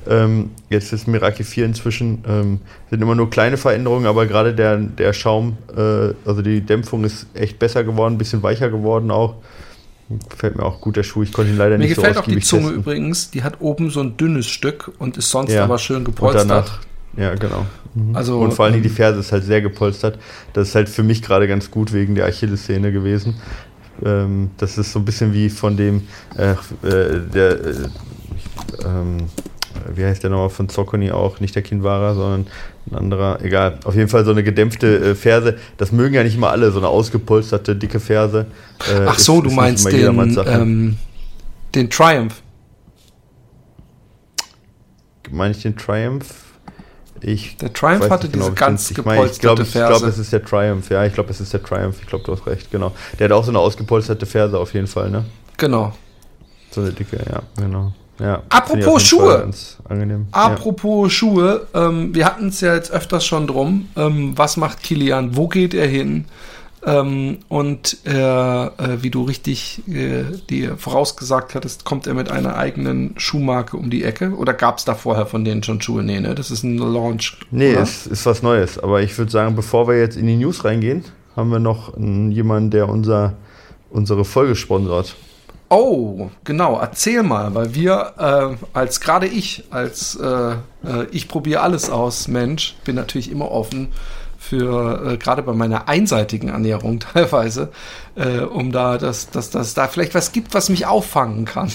[0.08, 4.78] Ähm, jetzt ist Miraki 4 inzwischen, ähm, sind immer nur kleine Veränderungen, aber gerade der,
[4.78, 9.36] der Schaum, äh, also die Dämpfung ist echt besser geworden, ein bisschen weicher geworden auch.
[10.30, 11.22] Gefällt mir auch gut der Schuh.
[11.22, 12.80] Ich konnte ihn leider mir nicht so Mir gefällt auch die Zunge testen.
[12.80, 13.30] übrigens.
[13.32, 15.64] Die hat oben so ein dünnes Stück und ist sonst ja.
[15.64, 16.44] aber schön gepolstert.
[16.44, 16.80] Und danach,
[17.16, 17.66] ja, genau.
[17.94, 18.16] Mhm.
[18.16, 20.18] Also, und vor allen Dingen die ähm, Ferse ist halt sehr gepolstert.
[20.54, 23.36] Das ist halt für mich gerade ganz gut wegen der Achillessehne gewesen.
[24.04, 26.56] Ähm, das ist so ein bisschen wie von dem, äh, äh,
[27.34, 27.74] der, äh,
[28.86, 29.18] ähm,
[29.94, 32.48] wie heißt der nochmal von Zocconi auch, nicht der Kinwara, sondern
[32.92, 33.80] ein anderer, egal.
[33.84, 35.58] Auf jeden Fall so eine gedämpfte äh, Ferse.
[35.78, 38.48] Das mögen ja nicht mal alle, so eine ausgepolsterte, dicke Ferse.
[38.90, 40.98] Äh, Ach so, ist, du ist meinst den, ähm,
[41.76, 42.42] den Triumph.
[45.32, 46.26] Meine ich den Triumph?
[47.22, 49.94] Ich der Triumph hatte genau, diese ganz ich mein, ich glaube, Ferse.
[49.94, 50.90] Ich glaube, es ist der Triumph.
[50.90, 51.98] Ja, ich glaube, es ist der Triumph.
[52.02, 52.94] Ich glaube, du hast recht, genau.
[53.20, 55.26] Der hat auch so eine ausgepolsterte Ferse auf jeden Fall, ne?
[55.58, 55.94] Genau.
[56.72, 57.94] So eine dicke, ja, genau.
[58.20, 59.50] Ja, Apropos Schuhe.
[60.32, 61.10] Apropos ja.
[61.10, 63.90] Schuhe, ähm, wir hatten es ja jetzt öfters schon drum.
[63.96, 65.36] Ähm, was macht Kilian?
[65.36, 66.26] Wo geht er hin?
[66.86, 68.70] Ähm, und äh, äh,
[69.02, 74.04] wie du richtig äh, dir vorausgesagt hattest, kommt er mit einer eigenen Schuhmarke um die
[74.04, 74.32] Ecke?
[74.36, 76.04] Oder gab es da vorher von denen schon Schuhe?
[76.04, 76.36] Nee, ne?
[76.36, 77.38] Das ist ein Launch.
[77.52, 78.80] Nee, es ist was Neues.
[78.80, 81.04] Aber ich würde sagen, bevor wir jetzt in die News reingehen,
[81.36, 83.34] haben wir noch jemanden, der unser,
[83.90, 85.16] unsere Folge sponsort.
[85.72, 90.56] Oh, genau, erzähl mal, weil wir äh, als gerade ich, als äh, äh,
[91.12, 93.90] ich probiere alles aus, Mensch, bin natürlich immer offen
[94.40, 97.70] für äh, gerade bei meiner einseitigen Ernährung teilweise,
[98.16, 101.72] äh, um da, dass, dass, dass da vielleicht was gibt, was mich auffangen kann.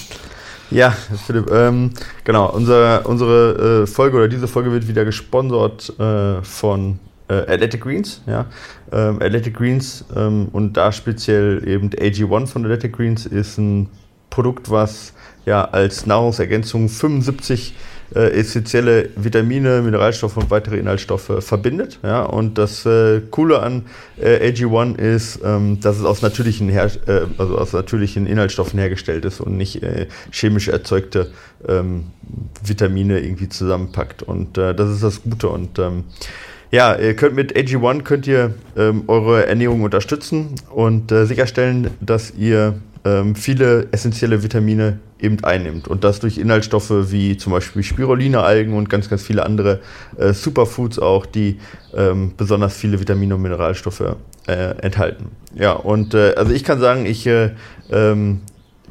[0.71, 0.93] Ja,
[1.25, 1.91] Philipp, ähm,
[2.25, 5.93] genau, unser, unsere äh, Folge oder diese Folge wird wieder gesponsert
[6.41, 8.45] von Athletic Greens, ja.
[8.91, 13.89] Ähm, Athletic Greens ähm, und da speziell eben AG1 von Athletic Greens ist ein
[14.29, 15.13] Produkt, was
[15.45, 17.73] ja als Nahrungsergänzung 75
[18.13, 21.99] äh, essentielle Vitamine, Mineralstoffe und weitere Inhaltsstoffe verbindet.
[22.03, 22.23] Ja?
[22.23, 23.85] Und das äh, Coole an
[24.17, 29.25] äh, AG1 ist, ähm, dass es aus natürlichen, Her äh, also aus natürlichen Inhaltsstoffen hergestellt
[29.25, 31.31] ist und nicht äh, chemisch erzeugte
[31.67, 32.05] ähm,
[32.63, 34.21] Vitamine irgendwie zusammenpackt.
[34.21, 35.49] Und äh, das ist das Gute.
[35.49, 36.03] Und ähm,
[36.75, 42.33] ja, ihr könnt mit AG1 könnt ihr ähm, eure Ernährung unterstützen und äh, sicherstellen, dass
[42.35, 45.87] ihr ähm, viele essentielle Vitamine eben einnimmt.
[45.87, 49.79] Und das durch Inhaltsstoffe wie zum Beispiel Spirulina-Algen und ganz, ganz viele andere
[50.17, 51.59] äh, Superfoods auch, die
[51.95, 55.27] ähm, besonders viele Vitamine und Mineralstoffe äh, enthalten.
[55.57, 57.51] Ja, und äh, also ich kann sagen, ich äh,
[57.89, 58.41] ähm,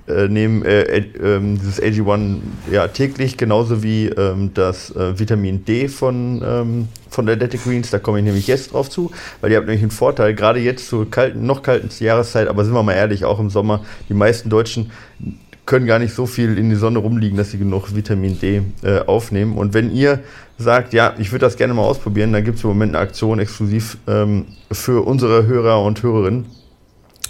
[0.07, 2.39] äh, nehmen äh, äh, dieses AG1
[2.71, 7.91] ja, täglich, genauso wie ähm, das äh, Vitamin D von, ähm, von Athletic Greens.
[7.91, 10.89] Da komme ich nämlich jetzt drauf zu, weil ihr habt nämlich einen Vorteil, gerade jetzt
[10.89, 14.51] zur kalten, noch kalten Jahreszeit, aber sind wir mal ehrlich, auch im Sommer, die meisten
[14.51, 14.91] Deutschen
[15.67, 19.01] können gar nicht so viel in die Sonne rumliegen, dass sie genug Vitamin D äh,
[19.01, 19.57] aufnehmen.
[19.57, 20.21] Und wenn ihr
[20.59, 23.39] sagt, ja, ich würde das gerne mal ausprobieren, dann gibt es im Moment eine Aktion
[23.39, 26.45] exklusiv ähm, für unsere Hörer und Hörerinnen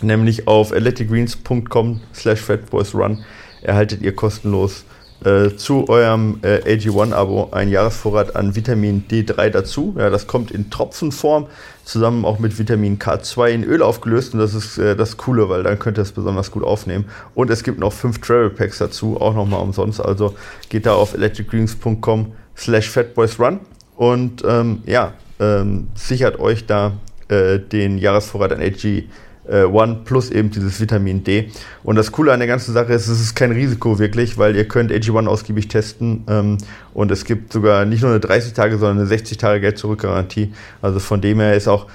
[0.05, 3.25] nämlich auf athleticgreens.com slash fatboysrun
[3.63, 4.85] erhaltet ihr kostenlos
[5.25, 9.95] äh, zu eurem äh, AG1-Abo einen Jahresvorrat an Vitamin D3 dazu.
[9.99, 11.47] Ja, das kommt in Tropfenform,
[11.85, 15.63] zusammen auch mit Vitamin K2 in Öl aufgelöst und das ist äh, das Coole, weil
[15.63, 17.07] dann könnt ihr es besonders gut aufnehmen.
[17.35, 20.01] Und es gibt noch fünf Travel Packs dazu, auch nochmal umsonst.
[20.01, 20.35] Also
[20.69, 23.61] geht da auf electricgreens.com slash fatboysrun
[23.97, 26.93] und ähm, ja, ähm, sichert euch da
[27.29, 29.05] äh, den Jahresvorrat an AG
[29.49, 31.51] äh, One plus eben dieses Vitamin D.
[31.83, 34.67] Und das Coole an der ganzen Sache ist, es ist kein Risiko wirklich, weil ihr
[34.67, 36.59] könnt AG1 ausgiebig testen ähm,
[36.93, 40.53] und es gibt sogar nicht nur eine 30 Tage, sondern eine 60 Tage Geld-Zurück-Garantie.
[40.83, 41.87] Also von dem her ist auch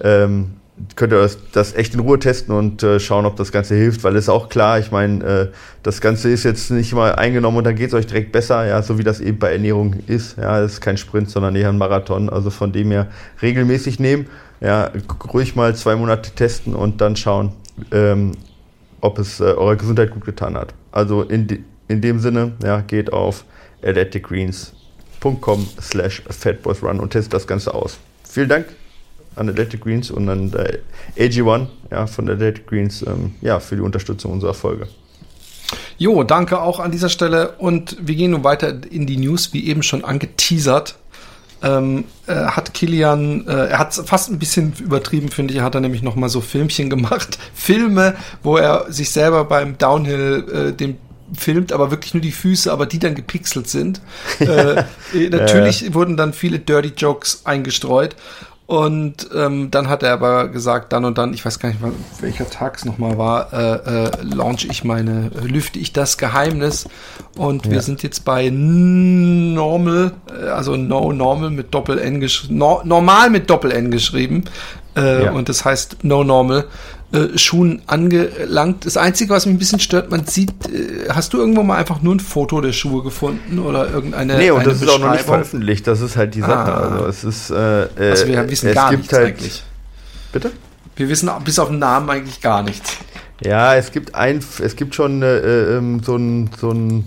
[0.00, 0.52] ähm,
[0.94, 4.04] könnt ihr das, das, echt in Ruhe testen und äh, schauen, ob das Ganze hilft,
[4.04, 5.48] weil es ist auch klar, ich meine, äh,
[5.82, 8.82] das Ganze ist jetzt nicht mal eingenommen und dann geht es euch direkt besser, ja,
[8.82, 10.36] so wie das eben bei Ernährung ist.
[10.36, 12.28] Ja, es ist kein Sprint, sondern eher ein Marathon.
[12.28, 13.08] Also von dem her
[13.40, 14.26] regelmäßig nehmen,
[14.60, 14.90] ja,
[15.32, 17.52] ruhig mal zwei Monate testen und dann schauen,
[17.92, 18.32] ähm,
[19.00, 20.74] ob es äh, eurer Gesundheit gut getan hat.
[20.92, 23.44] Also in, de, in dem Sinne, ja, geht auf
[23.82, 27.98] athleticgreens.com slash fatboysrun und testet das Ganze aus.
[28.24, 28.66] Vielen Dank
[29.36, 30.78] an Athletic Greens und an äh,
[31.22, 34.88] AG1 ja, von Athletic Greens ähm, ja, für die Unterstützung unserer Folge.
[35.98, 39.66] Jo, danke auch an dieser Stelle und wir gehen nun weiter in die News, wie
[39.66, 40.96] eben schon angeteasert.
[41.62, 45.60] Ähm, äh, hat Kilian, äh, er hat fast ein bisschen übertrieben, finde ich.
[45.60, 49.78] Er hat da nämlich noch mal so Filmchen gemacht, Filme, wo er sich selber beim
[49.78, 50.98] Downhill äh, den
[51.36, 54.00] filmt, aber wirklich nur die Füße, aber die dann gepixelt sind.
[54.38, 54.84] äh,
[55.28, 55.94] natürlich ja, ja.
[55.94, 58.14] wurden dann viele Dirty Jokes eingestreut
[58.66, 61.78] und ähm, dann hat er aber gesagt, dann und dann, ich weiß gar nicht,
[62.20, 66.88] welcher Tag es nochmal war, äh, äh, launch ich meine, lüfte ich das Geheimnis.
[67.36, 67.72] Und ja.
[67.72, 73.30] wir sind jetzt bei Normal, äh, also No Normal mit Doppel N geschrieben, no, normal
[73.30, 74.46] mit Doppel N geschrieben.
[74.96, 75.30] Äh, ja.
[75.30, 76.64] Und das heißt No Normal
[77.12, 78.84] äh, Schuhen angelangt.
[78.84, 82.02] Das Einzige, was mich ein bisschen stört, man sieht, äh, hast du irgendwo mal einfach
[82.02, 85.24] nur ein Foto der Schuhe gefunden oder irgendeine Nee, und das ist auch noch nicht
[85.24, 86.74] veröffentlicht, das ist halt die Sache.
[86.74, 86.80] Ah.
[86.80, 89.62] Also es ist, äh, äh also wir wissen gar nichts halt, eigentlich.
[90.32, 90.50] Bitte?
[90.96, 92.96] Wir wissen bis auf den Namen eigentlich gar nichts.
[93.40, 97.04] Ja, es gibt ein, es gibt schon äh, ähm, so ein, so ein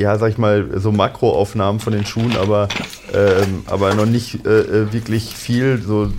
[0.00, 2.68] ja, sag ich mal, so Makroaufnahmen von den Schuhen, aber,
[3.12, 5.82] ähm, aber noch nicht äh, wirklich viel.
[5.82, 6.10] So,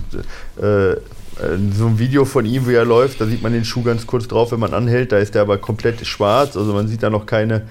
[0.62, 0.96] äh,
[1.36, 4.28] so ein Video von ihm, wie er läuft, da sieht man den Schuh ganz kurz
[4.28, 5.12] drauf, wenn man anhält.
[5.12, 6.56] Da ist der aber komplett schwarz.
[6.56, 7.62] Also man sieht da noch keine.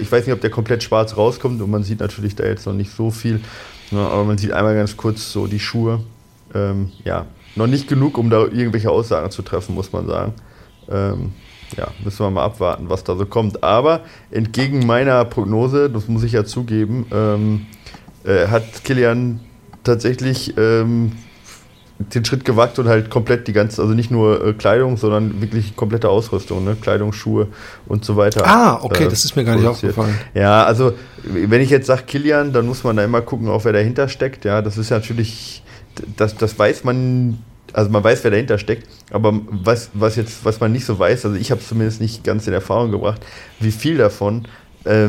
[0.00, 2.72] Ich weiß nicht, ob der komplett schwarz rauskommt und man sieht natürlich da jetzt noch
[2.72, 3.40] nicht so viel.
[3.90, 6.00] Ne, aber man sieht einmal ganz kurz so die Schuhe.
[6.54, 10.34] Ähm, ja, noch nicht genug, um da irgendwelche Aussagen zu treffen, muss man sagen.
[10.88, 11.32] Ähm,
[11.76, 13.62] ja, müssen wir mal abwarten, was da so kommt.
[13.62, 17.66] Aber entgegen meiner Prognose, das muss ich ja zugeben, ähm,
[18.24, 19.40] äh, hat Kilian
[19.82, 21.12] tatsächlich ähm,
[22.00, 25.76] den Schritt gewagt und halt komplett die ganze, also nicht nur äh, Kleidung, sondern wirklich
[25.76, 26.76] komplette Ausrüstung, ne?
[26.80, 27.48] Kleidung, Schuhe
[27.86, 28.46] und so weiter.
[28.46, 30.16] Ah, okay, äh, das ist mir gar nicht aufgefallen.
[30.32, 30.94] Ja, also
[31.24, 34.46] wenn ich jetzt sage Kilian, dann muss man da immer gucken, auch wer dahinter steckt.
[34.46, 35.62] Ja, das ist ja natürlich,
[36.16, 37.38] das, das weiß man,
[37.74, 41.26] also man weiß, wer dahinter steckt, aber was, was jetzt, was man nicht so weiß,
[41.26, 43.20] also ich habe es zumindest nicht ganz in Erfahrung gebracht,
[43.58, 44.48] wie viel davon
[44.84, 45.08] äh,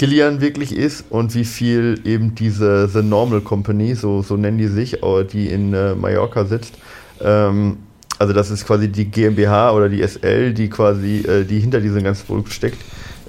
[0.00, 4.68] Kilian wirklich ist und wie viel eben diese The Normal Company, so, so nennen die
[4.68, 4.96] sich,
[5.30, 6.72] die in äh, Mallorca sitzt.
[7.20, 7.76] Ähm,
[8.18, 12.02] also das ist quasi die GmbH oder die SL, die quasi, äh, die hinter diesem
[12.02, 12.78] ganzen Produkt steckt.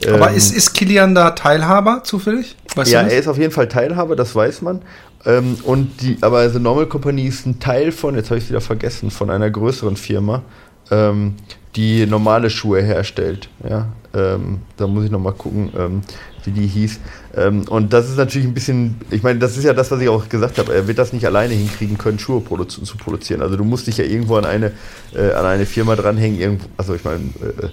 [0.08, 2.56] Aber ähm, ist, ist Kilian da Teilhaber zufällig?
[2.74, 4.82] Weißt ja, er ist auf jeden Fall Teilhaber, das weiß man.
[5.26, 8.50] Ähm, und die, aber The Normal Company ist ein Teil von, jetzt habe ich es
[8.50, 10.42] wieder vergessen, von einer größeren Firma,
[10.90, 11.36] ähm,
[11.76, 13.50] die normale Schuhe herstellt.
[13.68, 13.88] Ja?
[14.14, 16.02] Ähm, da muss ich nochmal gucken.
[16.44, 17.00] Wie die hieß.
[17.38, 20.10] Ähm, und das ist natürlich ein bisschen, ich meine, das ist ja das, was ich
[20.10, 20.74] auch gesagt habe.
[20.74, 23.42] Er wird das nicht alleine hinkriegen können, Schuhe produ zu produzieren.
[23.42, 24.72] Also du musst dich ja irgendwo an eine,
[25.14, 26.40] äh, an eine Firma dranhängen.
[26.40, 27.70] Irgendwo, also ich meine, äh,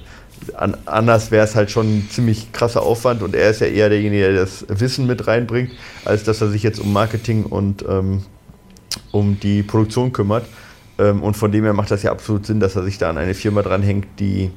[0.56, 3.88] an, anders wäre es halt schon ein ziemlich krasser Aufwand und er ist ja eher
[3.88, 5.72] derjenige, der das Wissen mit reinbringt,
[6.04, 8.22] als dass er sich jetzt um Marketing und ähm,
[9.12, 10.46] um die Produktion kümmert.
[10.98, 13.18] Ähm, und von dem her macht das ja absolut Sinn, dass er sich da an
[13.18, 14.50] eine Firma dranhängt, die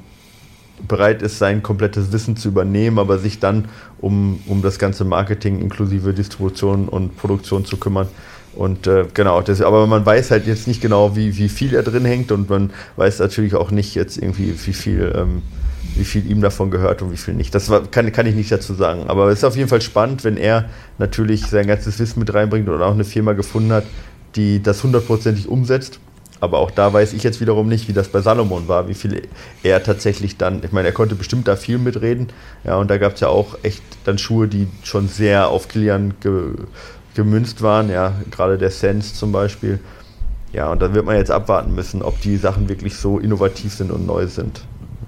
[0.87, 3.65] bereit ist, sein komplettes Wissen zu übernehmen, aber sich dann
[3.99, 8.07] um, um das ganze Marketing inklusive Distribution und Produktion zu kümmern.
[8.53, 11.83] Und äh, genau, das, aber man weiß halt jetzt nicht genau, wie, wie viel er
[11.83, 15.41] drin hängt und man weiß natürlich auch nicht jetzt irgendwie, wie viel, ähm,
[15.95, 17.55] wie viel ihm davon gehört und wie viel nicht.
[17.55, 19.05] Das war, kann, kann ich nicht dazu sagen.
[19.07, 20.65] Aber es ist auf jeden Fall spannend, wenn er
[20.97, 23.85] natürlich sein ganzes Wissen mit reinbringt und auch eine Firma gefunden hat,
[24.35, 25.99] die das hundertprozentig umsetzt
[26.41, 29.21] aber auch da weiß ich jetzt wiederum nicht, wie das bei Salomon war, wie viel
[29.61, 32.27] er tatsächlich dann, ich meine, er konnte bestimmt da viel mitreden.
[32.63, 36.15] Ja, und da gab es ja auch echt dann Schuhe, die schon sehr auf Kilian
[36.19, 36.55] ge,
[37.13, 39.79] gemünzt waren, ja, gerade der Sense zum Beispiel.
[40.51, 43.91] Ja, und dann wird man jetzt abwarten müssen, ob die Sachen wirklich so innovativ sind
[43.91, 44.61] und neu sind.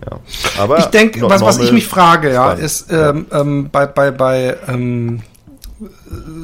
[0.05, 0.19] Ja.
[0.59, 4.55] Aber ich denke, was, was ich mich frage, ja, ist ähm, ähm, bei, bei, bei
[4.67, 5.21] ähm,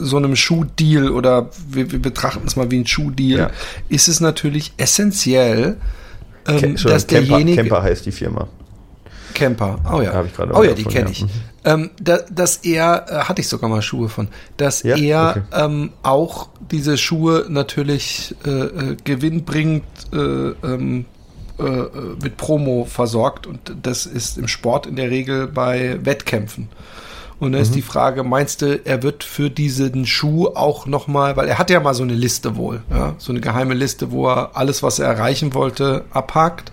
[0.01, 3.51] so einem Schuhdeal oder wir, wir betrachten es mal wie ein Schuhdeal, ja.
[3.89, 5.77] ist es natürlich essentiell,
[6.47, 7.63] ähm, dass derjenige.
[7.63, 8.47] Camper heißt die Firma.
[9.33, 10.23] Camper, oh ja.
[10.53, 11.23] oh ja, die kenne ich.
[11.23, 11.29] Mhm.
[11.65, 14.95] Ähm, da, dass er, äh, hatte ich sogar mal Schuhe von, dass ja?
[14.97, 15.65] er okay.
[15.65, 21.05] ähm, auch diese Schuhe natürlich äh, äh, gewinnbringend äh, ähm,
[21.59, 21.89] äh, äh,
[22.23, 26.69] mit Promo versorgt und das ist im Sport in der Regel bei Wettkämpfen.
[27.39, 27.63] Und dann mhm.
[27.63, 31.69] ist die Frage, meinst du, er wird für diesen Schuh auch nochmal, weil er hat
[31.69, 34.99] ja mal so eine Liste wohl, ja, so eine geheime Liste, wo er alles, was
[34.99, 36.71] er erreichen wollte, abhakt.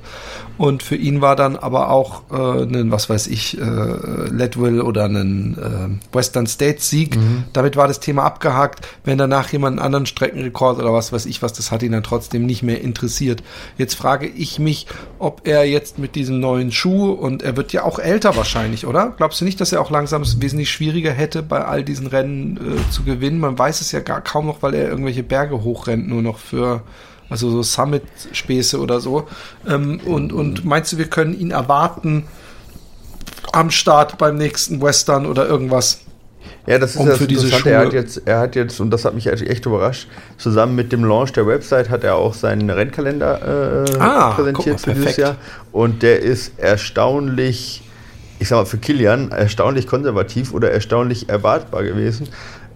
[0.59, 5.05] Und für ihn war dann aber auch äh, ein, was weiß ich, äh, Leadville oder
[5.05, 7.17] ein äh, Western States Sieg.
[7.17, 7.45] Mhm.
[7.53, 8.87] Damit war das Thema abgehakt.
[9.05, 12.03] Wenn danach jemand einen anderen Streckenrekord oder was weiß ich was, das hat ihn dann
[12.03, 13.43] trotzdem nicht mehr interessiert.
[13.77, 14.87] Jetzt frage ich mich,
[15.19, 19.15] ob er jetzt mit diesem neuen Schuh und er wird ja auch älter wahrscheinlich, oder?
[19.17, 22.57] Glaubst du nicht, dass er auch langsam es wesentlich schwieriger hätte, bei all diesen Rennen
[22.57, 23.41] äh, zu gewinnen?
[23.41, 26.83] Man weiß es ja gar kaum noch, weil er irgendwelche Berge hochrennt, nur noch für
[27.29, 29.27] also so Summit-Späße oder so.
[29.67, 32.25] Ähm, und, und meinst du, wir können ihn erwarten
[33.53, 36.01] am Start beim nächsten Western oder irgendwas?
[36.67, 37.71] Ja, das ist um das für diese Schuhe.
[37.71, 41.05] Er hat jetzt, er hat jetzt, und das hat mich echt überrascht, zusammen mit dem
[41.05, 45.37] Launch der Website hat er auch seinen Rennkalender äh, ah, präsentiert für dieses Jahr.
[45.73, 47.83] Und der ist erstaunlich,
[48.41, 52.29] ich sag mal, für Kilian erstaunlich konservativ oder erstaunlich erwartbar gewesen.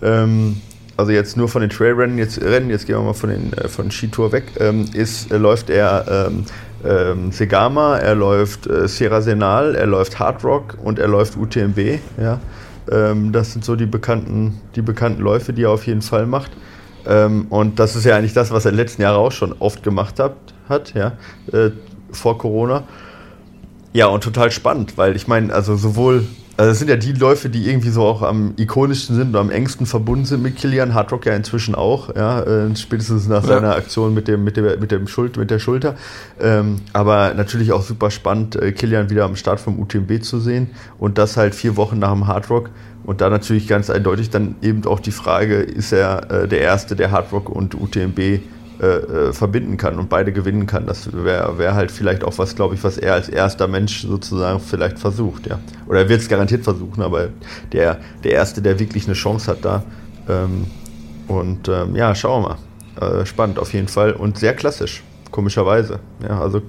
[0.03, 0.61] Ähm,
[1.01, 3.68] also jetzt nur von den Trailrennen, jetzt Rennen, jetzt gehen wir mal von den äh,
[3.68, 6.44] von Skitour weg, ähm, ist, äh, läuft er ähm,
[6.84, 11.98] ähm, Segama, er läuft äh, Sierra Senal, er läuft Hard Rock und er läuft UTMB.
[12.20, 12.38] Ja?
[12.90, 16.51] Ähm, das sind so die bekannten, die bekannten Läufe, die er auf jeden Fall macht.
[17.07, 19.55] Ähm, und das ist ja eigentlich das, was er in den letzten Jahren auch schon
[19.59, 20.34] oft gemacht hat,
[20.68, 21.12] hat ja,
[21.53, 21.70] äh,
[22.12, 22.84] vor Corona.
[23.92, 26.24] Ja, und total spannend, weil ich meine, also sowohl
[26.61, 29.50] also das sind ja die Läufe, die irgendwie so auch am ikonischsten sind und am
[29.50, 30.92] engsten verbunden sind mit Kilian.
[30.92, 33.54] Hardrock ja inzwischen auch, ja, äh, spätestens nach ja.
[33.54, 35.94] seiner Aktion mit dem, mit dem, mit dem Schuld, mit der Schulter.
[36.38, 40.68] Ähm, aber natürlich auch super spannend, äh, Kilian wieder am Start vom UTMB zu sehen
[40.98, 42.68] und das halt vier Wochen nach dem Hardrock.
[43.04, 46.94] Und da natürlich ganz eindeutig dann eben auch die Frage, ist er äh, der Erste,
[46.94, 48.40] der Hardrock und UTMB
[48.81, 50.87] äh, äh, verbinden kann und beide gewinnen kann.
[50.87, 54.59] Das wäre wär halt vielleicht auch was, glaube ich, was er als erster Mensch sozusagen
[54.59, 55.59] vielleicht versucht, ja.
[55.87, 57.28] Oder er wird es garantiert versuchen, aber
[57.72, 59.83] der, der Erste, der wirklich eine Chance hat da.
[60.28, 60.66] Ähm,
[61.28, 62.57] und ähm, ja, schauen wir
[63.01, 63.20] mal.
[63.20, 66.01] Äh, spannend auf jeden Fall und sehr klassisch, komischerweise.
[66.22, 66.62] Ja, also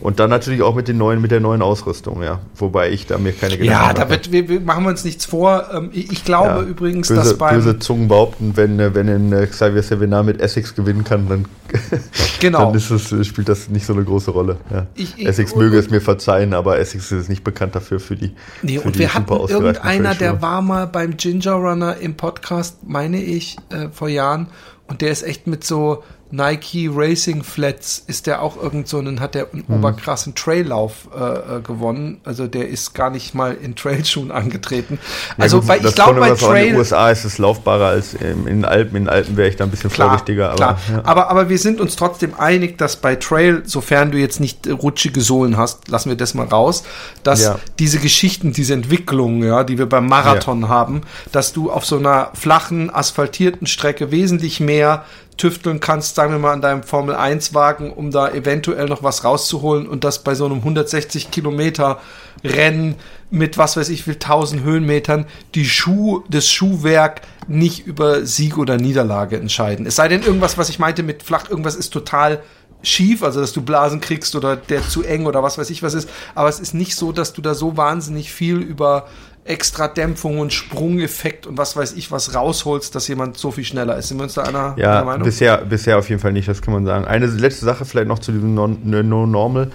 [0.00, 2.40] und dann natürlich auch mit den neuen, mit der neuen Ausrüstung, ja.
[2.54, 5.26] Wobei ich da mir keine Gedanken Ja, da wird, wir, wir, machen wir uns nichts
[5.26, 5.68] vor.
[5.74, 9.32] Ähm, ich glaube ja, übrigens, böse, dass beim böse Zungen behaupten, wenn äh, wenn in
[9.32, 11.44] äh, Xavier Sevenar mit Essex gewinnen kann, dann,
[12.40, 12.66] genau.
[12.66, 14.56] dann ist es, spielt das nicht so eine große Rolle.
[14.70, 14.86] Ja.
[14.94, 18.34] Ich, ich, Essex möge es mir verzeihen, aber Essex ist nicht bekannt dafür für die.
[18.62, 22.78] Nee, für und die wir hatten irgendeiner, der war mal beim Ginger Runner im Podcast,
[22.86, 24.46] meine ich, äh, vor Jahren,
[24.88, 29.20] und der ist echt mit so Nike Racing Flats ist der auch irgend so einen,
[29.20, 29.76] hat der einen mhm.
[29.76, 32.20] oberkrassen Traillauf äh, äh, gewonnen.
[32.24, 34.98] Also der ist gar nicht mal in Trailschuhen angetreten.
[35.38, 36.66] Also ja, gut, bei, ich glaube bei Trail.
[36.66, 38.96] In den USA ist es laufbarer als in den Alpen.
[38.96, 40.50] In den Alpen wäre ich da ein bisschen klar, vorsichtiger.
[40.50, 40.80] Aber, klar.
[40.90, 41.02] Ja.
[41.04, 45.20] aber, aber wir sind uns trotzdem einig, dass bei Trail, sofern du jetzt nicht rutschige
[45.20, 46.84] Sohlen hast, lassen wir das mal raus,
[47.24, 47.58] dass ja.
[47.78, 51.02] diese Geschichten, diese Entwicklungen, ja, die wir beim Marathon haben,
[51.32, 55.04] dass du auf so einer flachen, asphaltierten Strecke wesentlich mehr
[55.36, 59.24] tüfteln kannst, sagen wir mal, an deinem Formel 1 Wagen, um da eventuell noch was
[59.24, 61.98] rauszuholen und das bei so einem 160 Kilometer
[62.44, 62.96] Rennen
[63.30, 68.76] mit was weiß ich wie 1000 Höhenmetern die Schuh, das Schuhwerk nicht über Sieg oder
[68.76, 69.86] Niederlage entscheiden.
[69.86, 72.40] Es sei denn irgendwas, was ich meinte mit flach, irgendwas ist total
[72.82, 75.94] schief, also dass du Blasen kriegst oder der zu eng oder was weiß ich was
[75.94, 76.08] ist.
[76.34, 79.06] Aber es ist nicht so, dass du da so wahnsinnig viel über
[79.44, 83.96] extra Dämpfung und Sprungeffekt und was weiß ich was rausholst, dass jemand so viel schneller
[83.96, 84.08] ist.
[84.08, 85.24] Sind wir uns da einer, ja, einer Meinung?
[85.24, 87.04] Bisher, bisher auf jeden Fall nicht, das kann man sagen.
[87.04, 89.70] Eine letzte Sache vielleicht noch zu diesem No-Normal.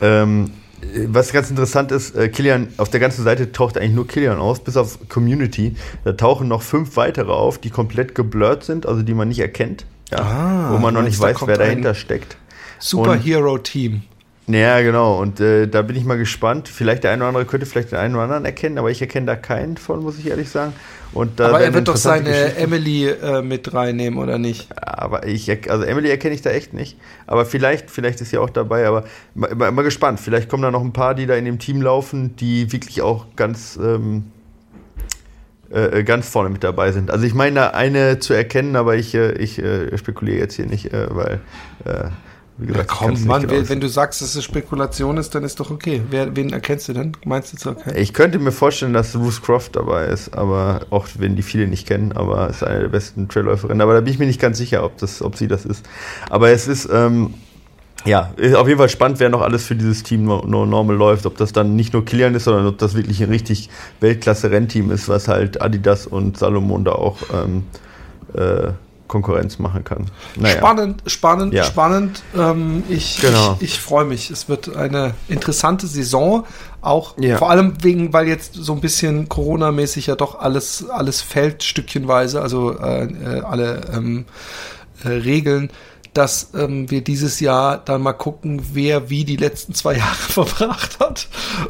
[0.00, 0.52] ähm,
[1.08, 4.60] was ganz interessant ist, äh, Kilian, auf der ganzen Seite taucht eigentlich nur Kilian aus,
[4.60, 5.74] bis auf Community.
[6.04, 9.86] Da tauchen noch fünf weitere auf, die komplett geblurrt sind, also die man nicht erkennt.
[10.10, 12.36] Ja, ah, wo man noch nicht weiß, wer dahinter steckt.
[12.78, 14.02] Superhero-Team.
[14.48, 15.20] Ja, genau.
[15.20, 16.68] Und äh, da bin ich mal gespannt.
[16.68, 19.26] Vielleicht der eine oder andere könnte vielleicht den einen oder anderen erkennen, aber ich erkenne
[19.26, 20.72] da keinen von, muss ich ehrlich sagen.
[21.12, 24.68] Und aber er wird doch seine Emily äh, mit reinnehmen, oder nicht?
[24.76, 26.96] Aber ich, also Emily erkenne ich da echt nicht.
[27.26, 28.86] Aber vielleicht, vielleicht ist sie auch dabei.
[28.86, 30.20] Aber mal, mal, gespannt.
[30.20, 33.26] Vielleicht kommen da noch ein paar, die da in dem Team laufen, die wirklich auch
[33.34, 34.24] ganz ähm,
[35.70, 37.10] äh, ganz vorne mit dabei sind.
[37.10, 40.66] Also ich meine da eine zu erkennen, aber ich, äh, ich äh, spekuliere jetzt hier
[40.66, 41.40] nicht, äh, weil
[41.84, 42.10] äh,
[42.58, 45.60] wie gesagt, ja, komm, Mann, genau wenn du sagst, dass es Spekulation ist, dann ist
[45.60, 46.02] doch okay.
[46.08, 47.12] Wer, wen erkennst du denn?
[47.26, 47.96] Meinst du zu erkennen?
[47.98, 51.86] Ich könnte mir vorstellen, dass Ruth Croft dabei ist, aber auch wenn die viele nicht
[51.86, 53.82] kennen, aber ist eine der besten Trailläuferinnen.
[53.82, 55.86] Aber da bin ich mir nicht ganz sicher, ob, das, ob sie das ist.
[56.30, 57.34] Aber es ist, ähm,
[58.06, 60.96] ja, ist auf jeden Fall spannend, wer noch alles für dieses Team no, no normal
[60.96, 61.26] läuft.
[61.26, 63.68] Ob das dann nicht nur Kilian ist, sondern ob das wirklich ein richtig
[64.00, 67.64] Weltklasse-Rennteam ist, was halt Adidas und Salomon da auch ähm,
[68.34, 68.72] äh,
[69.08, 70.06] Konkurrenz machen kann.
[70.36, 70.58] Naja.
[70.58, 71.64] Spannend, spannend, ja.
[71.64, 72.22] spannend.
[72.36, 73.56] Ähm, ich genau.
[73.60, 74.30] ich, ich freue mich.
[74.30, 76.44] Es wird eine interessante Saison.
[76.80, 77.36] Auch ja.
[77.36, 82.40] vor allem wegen, weil jetzt so ein bisschen Corona-mäßig ja doch alles, alles fällt, stückchenweise,
[82.40, 84.24] also äh, äh alle ähm,
[85.04, 85.70] äh, Regeln
[86.16, 90.98] dass ähm, wir dieses Jahr dann mal gucken, wer wie die letzten zwei Jahre verbracht
[90.98, 91.28] hat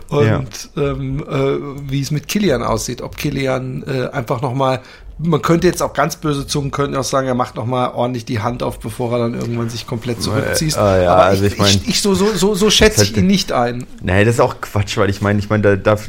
[0.09, 0.43] und ja.
[0.77, 3.03] ähm, äh, wie es mit Kilian aussieht.
[3.03, 4.83] Ob Kilian äh, einfach noch mal
[5.19, 8.27] man könnte jetzt auch ganz böse Zungen könnten auch sagen, er macht noch mal ordentlich
[8.27, 10.77] die Hand auf, bevor er dann irgendwann sich komplett zurückzieht.
[10.77, 13.03] Äh, äh, ja, Aber also ich, ich, mein, ich, ich, so, so, so, so schätze
[13.03, 13.87] ich ihn nicht ein.
[14.03, 16.03] Nee, das ist auch Quatsch, weil ich meine, ich meine, da, da,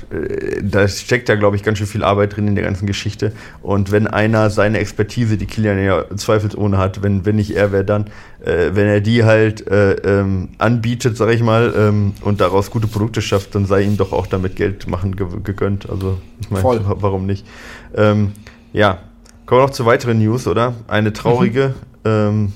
[0.61, 3.31] da steckt ja, glaube ich, ganz schön viel Arbeit drin in der ganzen Geschichte.
[3.61, 7.85] Und wenn einer seine Expertise, die Kilian ja zweifelsohne hat, wenn, wenn nicht er, wer
[7.85, 8.07] dann,
[8.43, 12.87] äh, wenn er die halt äh, ähm, anbietet, sage ich mal, ähm, und daraus gute
[12.87, 15.89] Produkte schafft, dann sei ihm doch auch damit Geld machen gegönnt.
[15.89, 17.45] Also ich meine, warum nicht?
[17.95, 18.33] Ähm,
[18.73, 18.99] ja,
[19.45, 20.73] kommen wir noch zu weiteren News, oder?
[20.87, 21.73] Eine traurige.
[22.03, 22.09] Mhm.
[22.09, 22.53] Ähm,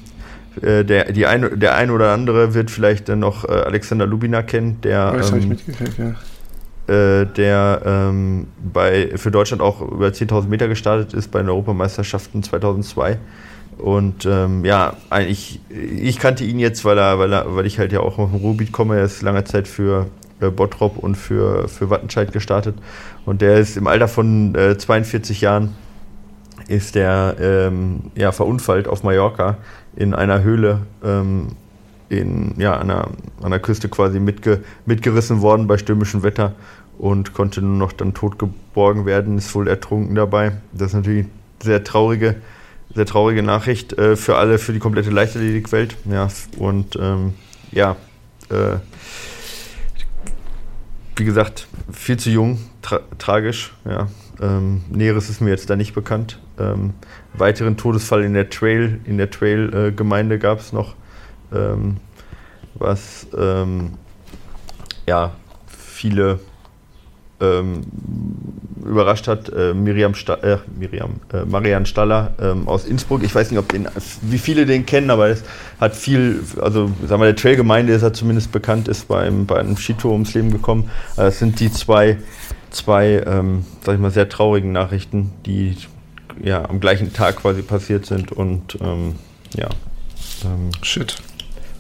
[0.62, 4.42] äh, der, die ein, der ein oder andere wird vielleicht dann noch äh, Alexander Lubina
[4.42, 5.12] kennen, der.
[5.14, 6.16] Das ähm, ich mitgekriegt, ja.
[6.88, 12.44] Äh, der ähm, bei, für Deutschland auch über 10.000 Meter gestartet ist bei den Europameisterschaften
[12.44, 13.18] 2002.
[13.78, 14.98] Und ähm, ja,
[15.28, 18.32] ich, ich kannte ihn jetzt, weil, er, weil, er, weil ich halt ja auch auf
[18.32, 18.98] dem Ruhrgebiet komme.
[18.98, 20.08] Er ist lange Zeit für
[20.42, 22.76] äh, Bottrop und für, für Wattenscheid gestartet.
[23.26, 25.76] Und der ist im Alter von äh, 42 Jahren
[26.68, 29.58] ist der ähm, ja, verunfallt auf Mallorca
[29.96, 31.50] in einer Höhle ähm,
[32.10, 33.08] in, ja, an, der,
[33.42, 36.54] an der Küste quasi mitge, mitgerissen worden bei stürmischem Wetter
[36.98, 40.54] und konnte nur noch dann tot geborgen werden, ist wohl ertrunken dabei.
[40.74, 42.36] Das ist natürlich eine sehr traurige,
[42.94, 45.96] sehr traurige Nachricht äh, für alle, für die komplette Leichtathletikwelt.
[46.06, 47.34] Ja, und ähm,
[47.72, 47.96] ja,
[48.50, 48.78] äh,
[51.16, 54.08] wie gesagt, viel zu jung, tra tragisch, ja.
[54.42, 56.40] Ähm, Näheres ist mir jetzt da nicht bekannt.
[56.60, 56.94] Ähm,
[57.34, 60.96] weiteren Todesfall in der Trail, in der Trail-Gemeinde äh, gab es noch,
[61.54, 61.98] ähm,
[62.74, 63.92] was ähm,
[65.08, 65.34] ja
[65.68, 66.40] viele
[67.40, 67.82] ähm,
[68.84, 69.50] überrascht hat.
[69.50, 73.24] Äh, Miriam, Sta äh, Miriam äh, Marian Staller ähm, aus Innsbruck.
[73.24, 73.88] Ich weiß nicht, ob den,
[74.22, 75.44] wie viele den kennen, aber es
[75.80, 79.78] hat viel, also sagen wir, der Trail-Gemeinde ist er zumindest bekannt, ist beim, bei einem
[79.78, 80.90] Skitour ums Leben gekommen.
[81.14, 82.18] Äh, das sind die zwei
[82.72, 85.78] zwei, ähm, sag ich mal, sehr traurigen Nachrichten, die
[86.42, 89.16] ja am gleichen Tag quasi passiert sind und ähm,
[89.56, 89.70] ja.
[90.44, 91.18] Ähm, Shit.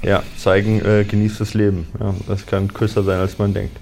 [0.04, 1.88] Ja, zeigen, äh, genießt das Leben.
[2.00, 3.78] Ja, das kann kürzer sein, als man denkt.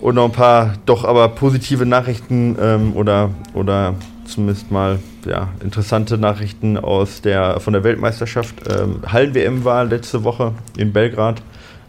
[0.00, 3.94] Und noch ein paar doch aber positive Nachrichten ähm, oder, oder
[4.24, 8.54] zumindest mal ja, interessante Nachrichten aus der, von der Weltmeisterschaft.
[8.68, 11.42] Ähm, Hallen-WM war letzte Woche in Belgrad.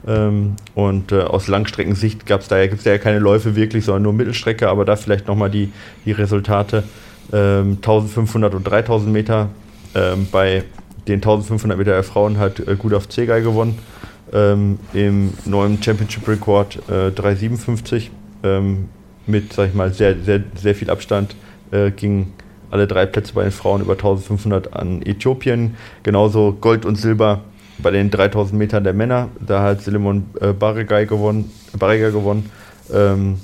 [0.05, 4.03] Ähm, und äh, aus Langstreckensicht gab es da, gibt's da ja keine Läufe wirklich, sondern
[4.03, 5.71] nur Mittelstrecke, aber da vielleicht nochmal die,
[6.05, 6.83] die Resultate.
[7.31, 9.49] Ähm, 1500 und 3000 Meter.
[9.95, 10.63] Ähm, bei
[11.07, 13.79] den 1500 Meter der Frauen hat äh, Gudaf Zegay gewonnen.
[14.33, 18.11] Ähm, Im neuen Championship Record äh, 357
[18.43, 18.89] ähm,
[19.25, 21.35] mit, sag ich mal, sehr, sehr, sehr viel Abstand
[21.71, 22.33] äh, ging
[22.71, 25.75] alle drei Plätze bei den Frauen über 1500 an Äthiopien.
[26.01, 27.41] Genauso Gold und Silber
[27.83, 30.53] bei den 3000 Metern der Männer, da hat Silimon äh,
[31.05, 31.51] gewonnen.
[31.77, 32.49] Barriga gewonnen
[32.91, 33.37] ähm,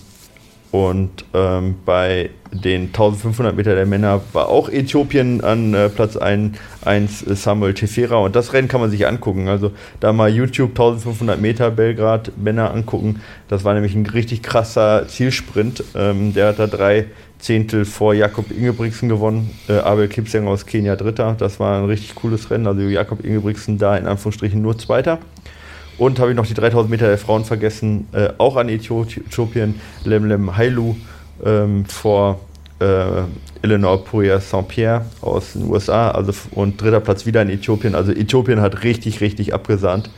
[0.72, 6.58] und ähm, bei den 1500 Meter der Männer war auch Äthiopien an äh, Platz 1,
[6.86, 8.18] 1 äh, Samuel Tefera.
[8.18, 9.48] Und das Rennen kann man sich angucken.
[9.48, 13.22] Also da mal YouTube 1500 Meter Belgrad Männer angucken.
[13.48, 15.84] Das war nämlich ein richtig krasser Zielsprint.
[15.96, 17.06] Ähm, der hat da drei
[17.40, 19.50] Zehntel vor Jakob Ingebrigtsen gewonnen.
[19.68, 21.36] Äh, Abel Kipsang aus Kenia Dritter.
[21.40, 22.68] Das war ein richtig cooles Rennen.
[22.68, 25.20] Also Jakob Ingebrigtsen da in Anführungsstrichen nur Zweiter.
[25.98, 29.76] Und habe ich noch die 3000 Meter der Frauen vergessen, äh, auch an Äthiopien,
[30.06, 30.96] Lemlem Hailu
[31.44, 32.40] ähm, vor
[32.80, 33.24] äh,
[33.62, 34.68] Eleanor Puya St.
[34.68, 36.12] Pierre aus den USA.
[36.12, 37.96] Also, und dritter Platz wieder in Äthiopien.
[37.96, 40.10] Also Äthiopien hat richtig, richtig abgesahnt,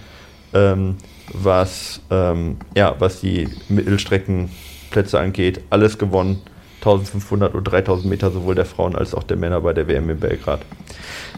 [0.53, 0.97] ähm,
[1.33, 5.61] was, ähm, ja, was die Mittelstreckenplätze angeht.
[5.69, 6.41] Alles gewonnen
[6.81, 10.19] 1500 und 3000 Meter sowohl der Frauen als auch der Männer bei der WM in
[10.19, 10.61] Belgrad.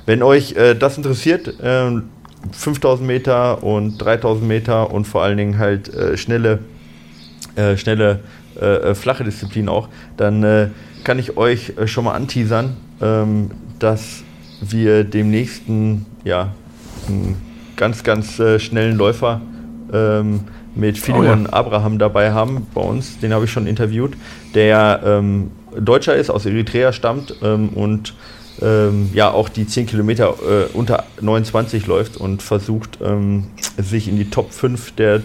[0.05, 1.91] Wenn euch äh, das interessiert, äh,
[2.51, 6.59] 5000 Meter und 3000 Meter und vor allen Dingen halt äh, schnelle,
[7.55, 8.21] äh, schnelle
[8.59, 10.71] äh, äh, flache Disziplin auch, dann
[11.03, 14.23] kann ich euch schon mal anteasern, ähm, dass
[14.61, 16.53] wir dem nächsten, ja,
[17.75, 19.41] ganz, ganz schnellen Läufer
[19.91, 20.41] ähm,
[20.75, 21.53] mit Philemon oh ja.
[21.53, 23.19] Abraham dabei haben bei uns.
[23.19, 24.13] Den habe ich schon interviewt,
[24.55, 28.13] der ähm, Deutscher ist, aus Eritrea stammt ähm, und
[28.61, 33.45] ähm, ja auch die 10 Kilometer äh, unter 29 läuft und versucht, ähm,
[33.77, 35.21] sich in die Top 5 der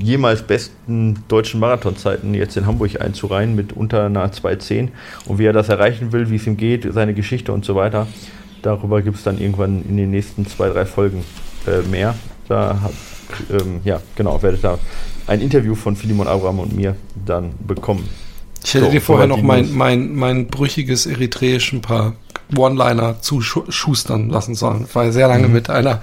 [0.00, 4.88] jemals besten deutschen Marathonzeiten jetzt in Hamburg einzureihen mit unter einer 2.10
[5.26, 8.08] und wie er das erreichen will, wie es ihm geht, seine Geschichte und so weiter.
[8.62, 11.24] darüber gibt es dann irgendwann in den nächsten zwei, drei Folgen
[11.66, 12.16] äh, mehr.
[12.48, 12.90] Da
[13.50, 14.78] ähm, ja, genau, werdet da
[15.26, 18.08] ein Interview von Philemon Abraham und mir dann bekommen.
[18.64, 22.14] Ich hätte so, dir vorher noch mein, mein, mein brüchiges eritreischen Paar
[22.56, 24.86] One-Liner zu schustern lassen sollen.
[24.88, 25.54] Ich war sehr lange mhm.
[25.54, 26.00] mit einer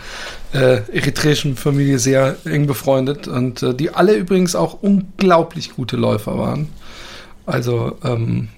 [0.54, 6.38] äh, eritreischen Familie sehr eng befreundet und äh, die alle übrigens auch unglaublich gute Läufer
[6.38, 6.70] waren.
[7.46, 8.55] Also ähm, äh,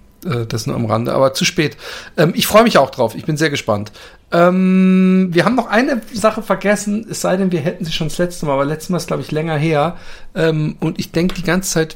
[0.47, 1.77] das nur am Rande, aber zu spät.
[2.17, 3.15] Ähm, ich freue mich auch drauf.
[3.15, 3.91] Ich bin sehr gespannt.
[4.29, 8.17] Ähm, wir haben noch eine Sache vergessen, es sei denn, wir hätten sie schon das
[8.17, 9.95] letzte Mal, aber letztes Mal ist, glaube ich, länger her.
[10.35, 11.95] Ähm, und ich denke die ganze Zeit,